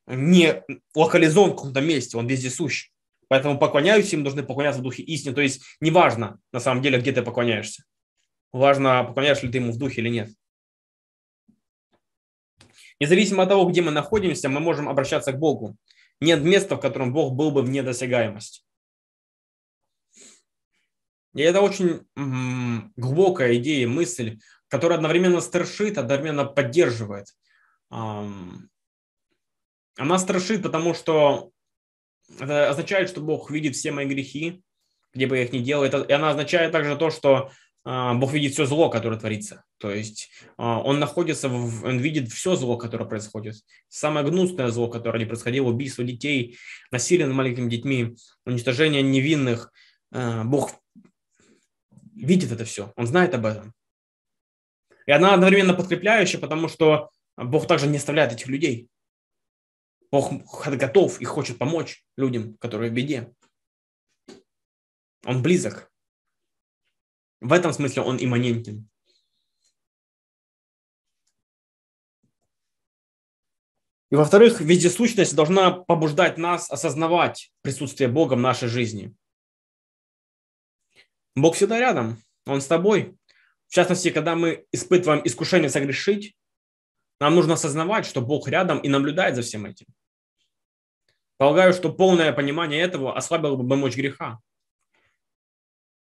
не 0.07 0.63
локализован 0.95 1.51
в 1.51 1.55
каком-то 1.55 1.81
месте, 1.81 2.17
Он 2.17 2.27
вездесущ. 2.27 2.89
Поэтому 3.27 3.59
поклоняющиеся 3.59 4.15
им 4.15 4.23
должны 4.23 4.43
поклоняться 4.43 4.81
в 4.81 4.83
духе 4.83 5.03
истины. 5.03 5.35
То 5.35 5.41
есть 5.41 5.61
неважно, 5.79 6.39
на 6.51 6.59
самом 6.59 6.81
деле, 6.81 6.99
где 6.99 7.11
ты 7.11 7.21
поклоняешься. 7.21 7.83
Важно, 8.51 9.03
поклоняешься 9.03 9.45
ли 9.45 9.51
ты 9.51 9.59
ему 9.59 9.71
в 9.71 9.77
духе 9.77 10.01
или 10.01 10.09
нет. 10.09 10.31
Независимо 12.99 13.43
от 13.43 13.49
того, 13.49 13.65
где 13.69 13.81
мы 13.81 13.91
находимся, 13.91 14.49
мы 14.49 14.59
можем 14.59 14.89
обращаться 14.89 15.31
к 15.31 15.39
Богу. 15.39 15.77
Нет 16.19 16.41
места, 16.41 16.75
в 16.75 16.81
котором 16.81 17.13
Бог 17.13 17.33
был 17.33 17.51
бы 17.51 17.61
вне 17.61 17.83
досягаемости. 17.83 18.63
И 21.35 21.41
это 21.41 21.61
очень 21.61 22.01
глубокая 22.95 23.55
идея, 23.55 23.87
мысль, 23.87 24.39
которая 24.67 24.97
одновременно 24.97 25.41
страшит, 25.41 25.97
одновременно 25.97 26.45
поддерживает. 26.45 27.27
Она 27.89 28.69
страшит, 30.17 30.63
потому 30.63 30.93
что 30.93 31.51
это 32.39 32.69
означает, 32.69 33.09
что 33.09 33.21
Бог 33.21 33.51
видит 33.51 33.75
все 33.75 33.91
мои 33.91 34.05
грехи, 34.05 34.63
где 35.13 35.27
бы 35.27 35.37
я 35.37 35.43
их 35.43 35.51
ни 35.51 35.59
делал. 35.59 35.83
И 35.83 36.11
она 36.11 36.29
означает 36.29 36.71
также 36.71 36.95
то, 36.95 37.09
что 37.09 37.51
а, 37.85 38.13
Бог 38.13 38.33
видит 38.33 38.53
все 38.53 38.65
зло, 38.65 38.89
которое 38.89 39.19
творится. 39.19 39.63
То 39.77 39.91
есть 39.91 40.29
а, 40.57 40.79
Он 40.79 40.99
находится, 40.99 41.49
в, 41.49 41.85
Он 41.85 41.97
видит 41.97 42.29
все 42.31 42.55
зло, 42.55 42.77
которое 42.77 43.05
происходит. 43.05 43.55
Самое 43.87 44.25
гнусное 44.25 44.69
зло, 44.69 44.89
которое 44.89 45.19
не 45.19 45.25
происходило, 45.25 45.67
убийство 45.67 46.03
детей, 46.03 46.57
насилие 46.91 47.25
над 47.25 47.35
маленькими 47.35 47.69
детьми, 47.69 48.15
уничтожение 48.45 49.01
невинных. 49.01 49.71
А, 50.11 50.43
Бог 50.43 50.71
видит 52.25 52.51
это 52.51 52.65
все, 52.65 52.93
он 52.95 53.07
знает 53.07 53.33
об 53.33 53.45
этом. 53.45 53.73
И 55.05 55.11
она 55.11 55.33
одновременно 55.33 55.73
подкрепляющая, 55.73 56.39
потому 56.39 56.67
что 56.67 57.09
Бог 57.35 57.67
также 57.67 57.87
не 57.87 57.97
оставляет 57.97 58.33
этих 58.33 58.47
людей. 58.47 58.89
Бог 60.11 60.31
готов 60.67 61.21
и 61.21 61.25
хочет 61.25 61.57
помочь 61.57 62.03
людям, 62.17 62.55
которые 62.57 62.91
в 62.91 62.93
беде. 62.93 63.33
Он 65.25 65.41
близок. 65.41 65.91
В 67.41 67.53
этом 67.53 67.73
смысле 67.73 68.03
он 68.03 68.17
имманентен. 68.19 68.89
И 74.11 74.15
во-вторых, 74.15 74.59
вездесущность 74.59 75.35
должна 75.35 75.71
побуждать 75.71 76.37
нас 76.37 76.69
осознавать 76.71 77.51
присутствие 77.61 78.09
Бога 78.09 78.33
в 78.33 78.39
нашей 78.39 78.67
жизни. 78.67 79.15
Бог 81.35 81.55
всегда 81.55 81.79
рядом, 81.79 82.21
Он 82.45 82.61
с 82.61 82.67
тобой. 82.67 83.15
В 83.67 83.73
частности, 83.73 84.09
когда 84.09 84.35
мы 84.35 84.65
испытываем 84.71 85.21
искушение 85.23 85.69
согрешить, 85.69 86.35
нам 87.19 87.35
нужно 87.35 87.53
осознавать, 87.53 88.05
что 88.05 88.21
Бог 88.21 88.47
рядом 88.47 88.79
и 88.79 88.89
наблюдает 88.89 89.35
за 89.35 89.41
всем 89.41 89.65
этим. 89.65 89.85
Полагаю, 91.37 91.73
что 91.73 91.93
полное 91.93 92.33
понимание 92.33 92.81
этого 92.81 93.15
ослабило 93.15 93.55
бы 93.55 93.75
мощь 93.75 93.95
греха. 93.95 94.39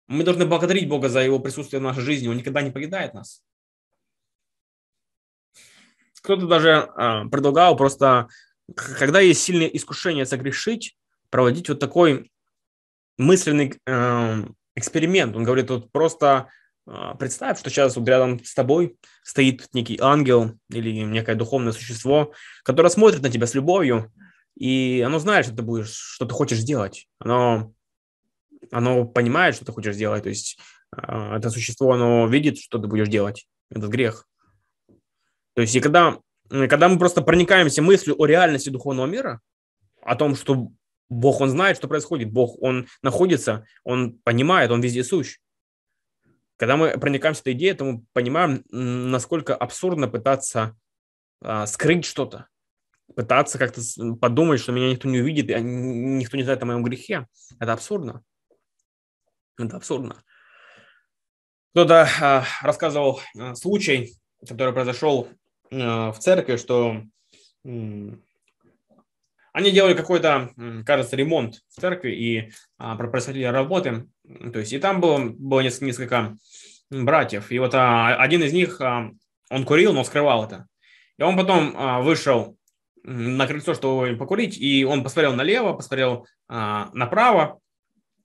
Мы 0.08 0.24
должны 0.24 0.46
благодарить 0.46 0.88
Бога 0.88 1.10
за 1.10 1.22
Его 1.22 1.40
присутствие 1.40 1.80
в 1.80 1.84
нашей 1.84 2.02
жизни. 2.02 2.28
Он 2.28 2.38
никогда 2.38 2.62
не 2.62 2.72
покидает 2.72 3.14
нас. 3.14 3.44
Кто-то 6.22 6.48
даже 6.48 6.90
а, 6.96 7.28
предлагал 7.28 7.76
просто, 7.76 8.28
когда 8.76 9.20
есть 9.20 9.42
сильное 9.42 9.68
искушение 9.68 10.26
согрешить, 10.26 10.98
проводить 11.30 11.70
вот 11.70 11.80
такой 11.80 12.32
мысленный 13.18 13.80
э, 13.86 14.44
эксперимент. 14.76 15.36
Он 15.36 15.44
говорит, 15.44 15.70
вот 15.70 15.92
просто 15.92 16.50
а, 16.88 17.16
представь, 17.16 17.60
что 17.60 17.70
сейчас 17.70 17.96
вот 17.96 18.08
рядом 18.08 18.44
с 18.44 18.54
тобой 18.54 18.98
стоит 19.24 19.68
некий 19.74 19.98
ангел 20.00 20.58
или 20.70 20.92
некое 20.92 21.36
духовное 21.36 21.74
существо, 21.74 22.34
которое 22.64 22.90
смотрит 22.90 23.22
на 23.22 23.32
тебя 23.32 23.48
с 23.48 23.56
любовью, 23.56 24.12
и 24.56 25.04
оно 25.06 25.20
знает, 25.20 25.46
что 25.46 25.56
ты 25.56 25.64
будешь, 25.64 25.94
что 25.94 26.26
ты 26.26 26.34
хочешь 26.34 26.60
сделать. 26.60 27.08
Оно, 27.20 27.74
оно 28.72 29.06
понимает, 29.06 29.56
что 29.56 29.66
ты 29.66 29.72
хочешь 29.72 29.96
сделать. 29.96 30.24
То 30.24 30.30
есть 30.30 30.60
а, 30.92 31.38
это 31.38 31.50
существо, 31.50 31.94
оно 31.94 32.28
видит, 32.28 32.60
что 32.60 32.78
ты 32.78 32.88
будешь 32.88 33.10
делать. 33.10 33.48
Этот 33.70 33.90
грех. 33.90 34.28
То 35.56 35.62
есть 35.62 35.76
и 35.76 35.80
когда, 35.80 36.20
когда 36.50 36.88
мы 36.88 37.00
просто 37.00 37.22
проникаемся 37.22 37.82
мыслью 37.82 38.16
о 38.22 38.26
реальности 38.26 38.70
духовного 38.70 39.08
мира, 39.08 39.42
о 40.04 40.16
том, 40.16 40.36
что 40.36 40.70
Бог, 41.10 41.42
Он 41.42 41.50
знает, 41.50 41.78
что 41.78 41.88
происходит. 41.88 42.32
Бог, 42.32 42.62
Он 42.62 42.88
находится, 43.02 43.66
Он 43.84 44.14
понимает, 44.20 44.72
Он 44.72 44.82
везде 44.82 45.04
сущ. 45.04 45.38
Когда 46.58 46.78
мы 46.78 46.98
проникаемся 46.98 47.42
этой 47.42 47.54
идеей, 47.54 47.74
то 47.74 47.84
мы 47.84 48.04
понимаем, 48.14 48.64
насколько 48.70 49.56
абсурдно 49.56 50.08
пытаться 50.08 50.78
а, 51.42 51.68
скрыть 51.68 52.06
что-то, 52.06 52.48
пытаться 53.14 53.58
как-то 53.58 53.82
подумать, 54.20 54.62
что 54.62 54.72
меня 54.72 54.90
никто 54.90 55.10
не 55.10 55.20
увидит, 55.20 55.50
и 55.50 55.62
никто 55.62 56.38
не 56.38 56.44
знает 56.44 56.64
о 56.64 56.66
моем 56.66 56.84
грехе. 56.84 57.28
Это 57.60 57.74
абсурдно. 57.74 58.24
Это 59.58 59.78
абсурдно. 59.78 60.24
Кто-то 61.72 62.08
а, 62.22 62.46
рассказывал 62.62 63.20
а, 63.38 63.54
случай, 63.56 64.16
который 64.48 64.74
произошел 64.74 65.28
а, 65.72 66.14
в 66.14 66.20
церкви, 66.20 66.56
что 66.56 67.04
они 69.56 69.72
делали 69.72 69.94
какой-то, 69.94 70.52
кажется, 70.86 71.16
ремонт 71.16 71.62
в 71.70 71.80
церкви 71.80 72.12
и 72.12 72.52
а, 72.78 72.98
происходили 72.98 73.46
работы. 73.46 74.06
То 74.52 74.60
есть 74.60 74.74
и 74.74 74.80
там 74.80 75.00
было, 75.00 75.18
было 75.30 75.62
несколько, 75.62 75.86
несколько 75.86 76.36
братьев. 76.90 77.50
И 77.54 77.60
вот 77.60 77.74
а, 77.74 78.18
один 78.18 78.44
из 78.44 78.52
них, 78.52 78.82
а, 78.82 79.12
он 79.50 79.64
курил, 79.64 79.94
но 79.94 80.04
скрывал 80.04 80.44
это. 80.44 80.68
И 81.18 81.24
он 81.24 81.38
потом 81.38 81.74
а, 81.78 82.02
вышел 82.02 82.58
на 83.04 83.48
крыльцо, 83.48 83.74
чтобы 83.74 84.18
покурить, 84.18 84.58
и 84.58 84.84
он 84.84 85.04
посмотрел 85.04 85.34
налево, 85.34 85.72
посмотрел 85.72 86.28
а, 86.50 86.90
направо, 86.92 87.62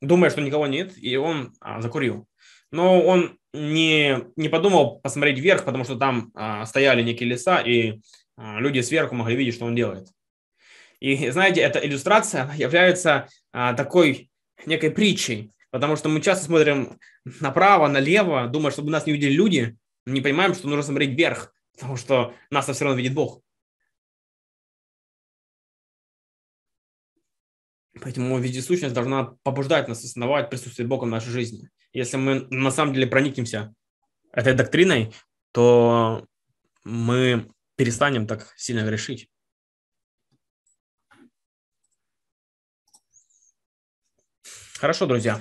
думая, 0.00 0.30
что 0.30 0.40
никого 0.40 0.66
нет, 0.66 0.94
и 0.96 1.14
он 1.14 1.52
а, 1.60 1.80
закурил. 1.80 2.26
Но 2.72 3.00
он 3.00 3.38
не, 3.52 4.18
не 4.34 4.48
подумал 4.48 4.98
посмотреть 4.98 5.38
вверх, 5.38 5.64
потому 5.64 5.84
что 5.84 5.94
там 5.94 6.32
а, 6.34 6.66
стояли 6.66 7.04
некие 7.04 7.28
леса, 7.28 7.60
и 7.60 8.00
а, 8.36 8.58
люди 8.58 8.80
сверху 8.80 9.14
могли 9.14 9.36
видеть, 9.36 9.54
что 9.54 9.66
он 9.66 9.76
делает. 9.76 10.08
И 11.00 11.30
знаете, 11.30 11.60
эта 11.60 11.78
иллюстрация 11.78 12.52
является 12.54 13.28
а, 13.52 13.72
такой 13.74 14.30
некой 14.66 14.90
притчей, 14.90 15.50
потому 15.70 15.96
что 15.96 16.08
мы 16.10 16.20
часто 16.20 16.44
смотрим 16.44 16.98
направо, 17.40 17.88
налево, 17.88 18.46
думая, 18.46 18.70
чтобы 18.70 18.90
нас 18.90 19.06
не 19.06 19.14
видели 19.14 19.32
люди, 19.32 19.76
не 20.04 20.20
понимаем, 20.20 20.54
что 20.54 20.68
нужно 20.68 20.82
смотреть 20.82 21.16
вверх, 21.16 21.54
потому 21.72 21.96
что 21.96 22.34
нас 22.50 22.68
все 22.68 22.84
равно 22.84 22.98
видит 22.98 23.14
Бог. 23.14 23.42
Поэтому 28.02 28.38
вездесущность 28.38 28.94
должна 28.94 29.36
побуждать 29.42 29.88
нас 29.88 29.98
осознавать 29.98 30.50
присутствие 30.50 30.86
Бога 30.86 31.04
в 31.04 31.08
нашей 31.08 31.30
жизни. 31.30 31.70
Если 31.92 32.16
мы 32.16 32.46
на 32.50 32.70
самом 32.70 32.94
деле 32.94 33.06
проникнемся 33.06 33.74
этой 34.32 34.54
доктриной, 34.54 35.12
то 35.52 36.26
мы 36.84 37.50
перестанем 37.76 38.26
так 38.26 38.52
сильно 38.56 38.86
грешить. 38.86 39.29
Хорошо, 44.80 45.04
друзья. 45.04 45.38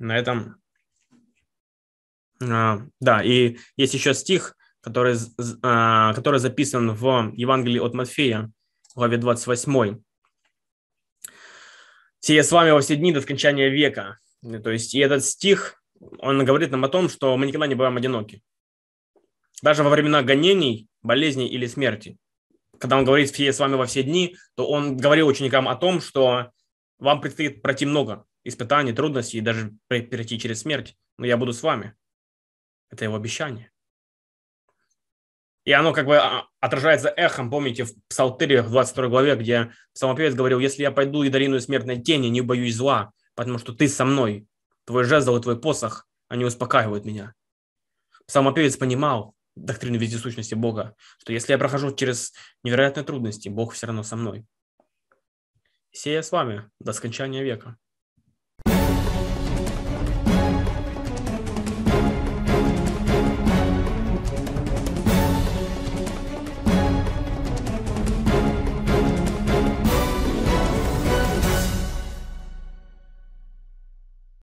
На 0.00 0.18
этом... 0.18 0.56
А, 2.42 2.80
да, 2.98 3.22
и 3.22 3.56
есть 3.76 3.94
еще 3.94 4.14
стих, 4.14 4.56
который, 4.80 5.16
а, 5.62 6.12
который 6.12 6.40
записан 6.40 6.90
в 6.92 7.30
Евангелии 7.36 7.78
от 7.78 7.94
Матфея, 7.94 8.50
главе 8.96 9.16
28. 9.16 10.02
«Сия 12.18 12.42
с 12.42 12.50
вами 12.50 12.72
во 12.72 12.80
все 12.80 12.96
дни 12.96 13.12
до 13.12 13.20
скончания 13.20 13.68
века». 13.68 14.18
То 14.42 14.70
есть, 14.70 14.92
и 14.96 14.98
этот 14.98 15.24
стих, 15.24 15.80
он 16.18 16.44
говорит 16.44 16.72
нам 16.72 16.84
о 16.84 16.88
том, 16.88 17.08
что 17.08 17.36
мы 17.36 17.46
никогда 17.46 17.68
не 17.68 17.76
бываем 17.76 17.96
одиноки. 17.96 18.42
Даже 19.62 19.84
во 19.84 19.90
времена 19.90 20.22
гонений, 20.24 20.88
болезней 21.02 21.46
или 21.46 21.66
смерти. 21.66 22.18
Когда 22.80 22.98
он 22.98 23.04
говорит 23.04 23.30
«все 23.30 23.52
с 23.52 23.60
вами 23.60 23.76
во 23.76 23.86
все 23.86 24.02
дни», 24.02 24.36
то 24.56 24.66
он 24.66 24.96
говорил 24.96 25.28
ученикам 25.28 25.68
о 25.68 25.76
том, 25.76 26.00
что 26.00 26.50
вам 27.02 27.20
предстоит 27.20 27.62
пройти 27.62 27.84
много 27.84 28.24
испытаний, 28.44 28.92
трудностей, 28.92 29.38
и 29.38 29.42
даже 29.42 29.76
перейти 29.88 30.38
через 30.38 30.60
смерть, 30.60 30.96
но 31.18 31.26
я 31.26 31.36
буду 31.36 31.52
с 31.52 31.62
вами. 31.62 31.94
Это 32.90 33.04
его 33.04 33.16
обещание. 33.16 33.70
И 35.64 35.72
оно 35.72 35.92
как 35.92 36.06
бы 36.06 36.16
а, 36.16 36.48
отражается 36.60 37.08
эхом, 37.08 37.50
помните, 37.50 37.84
в 37.84 37.94
Псалтыре 38.08 38.62
в 38.62 38.70
22 38.70 39.08
главе, 39.08 39.36
где 39.36 39.72
самопевец 39.92 40.34
говорил, 40.34 40.58
если 40.58 40.82
я 40.82 40.90
пойду 40.90 41.22
и 41.22 41.28
долину 41.28 41.60
смертной 41.60 42.00
тени, 42.00 42.28
не 42.28 42.40
боюсь 42.40 42.74
зла, 42.74 43.12
потому 43.34 43.58
что 43.58 43.72
ты 43.72 43.88
со 43.88 44.04
мной, 44.04 44.46
твой 44.84 45.04
жезл 45.04 45.36
и 45.36 45.42
твой 45.42 45.60
посох, 45.60 46.06
они 46.28 46.44
успокаивают 46.44 47.04
меня. 47.04 47.34
Самопевец 48.26 48.76
понимал 48.76 49.34
доктрину 49.54 49.98
вездесущности 49.98 50.54
Бога, 50.54 50.96
что 51.18 51.32
если 51.32 51.52
я 51.52 51.58
прохожу 51.58 51.94
через 51.94 52.32
невероятные 52.64 53.04
трудности, 53.04 53.48
Бог 53.48 53.74
все 53.74 53.86
равно 53.86 54.02
со 54.02 54.16
мной. 54.16 54.46
Сея 55.94 56.22
с 56.22 56.32
вами 56.32 56.70
до 56.80 56.94
скончания 56.94 57.42
века. 57.42 57.76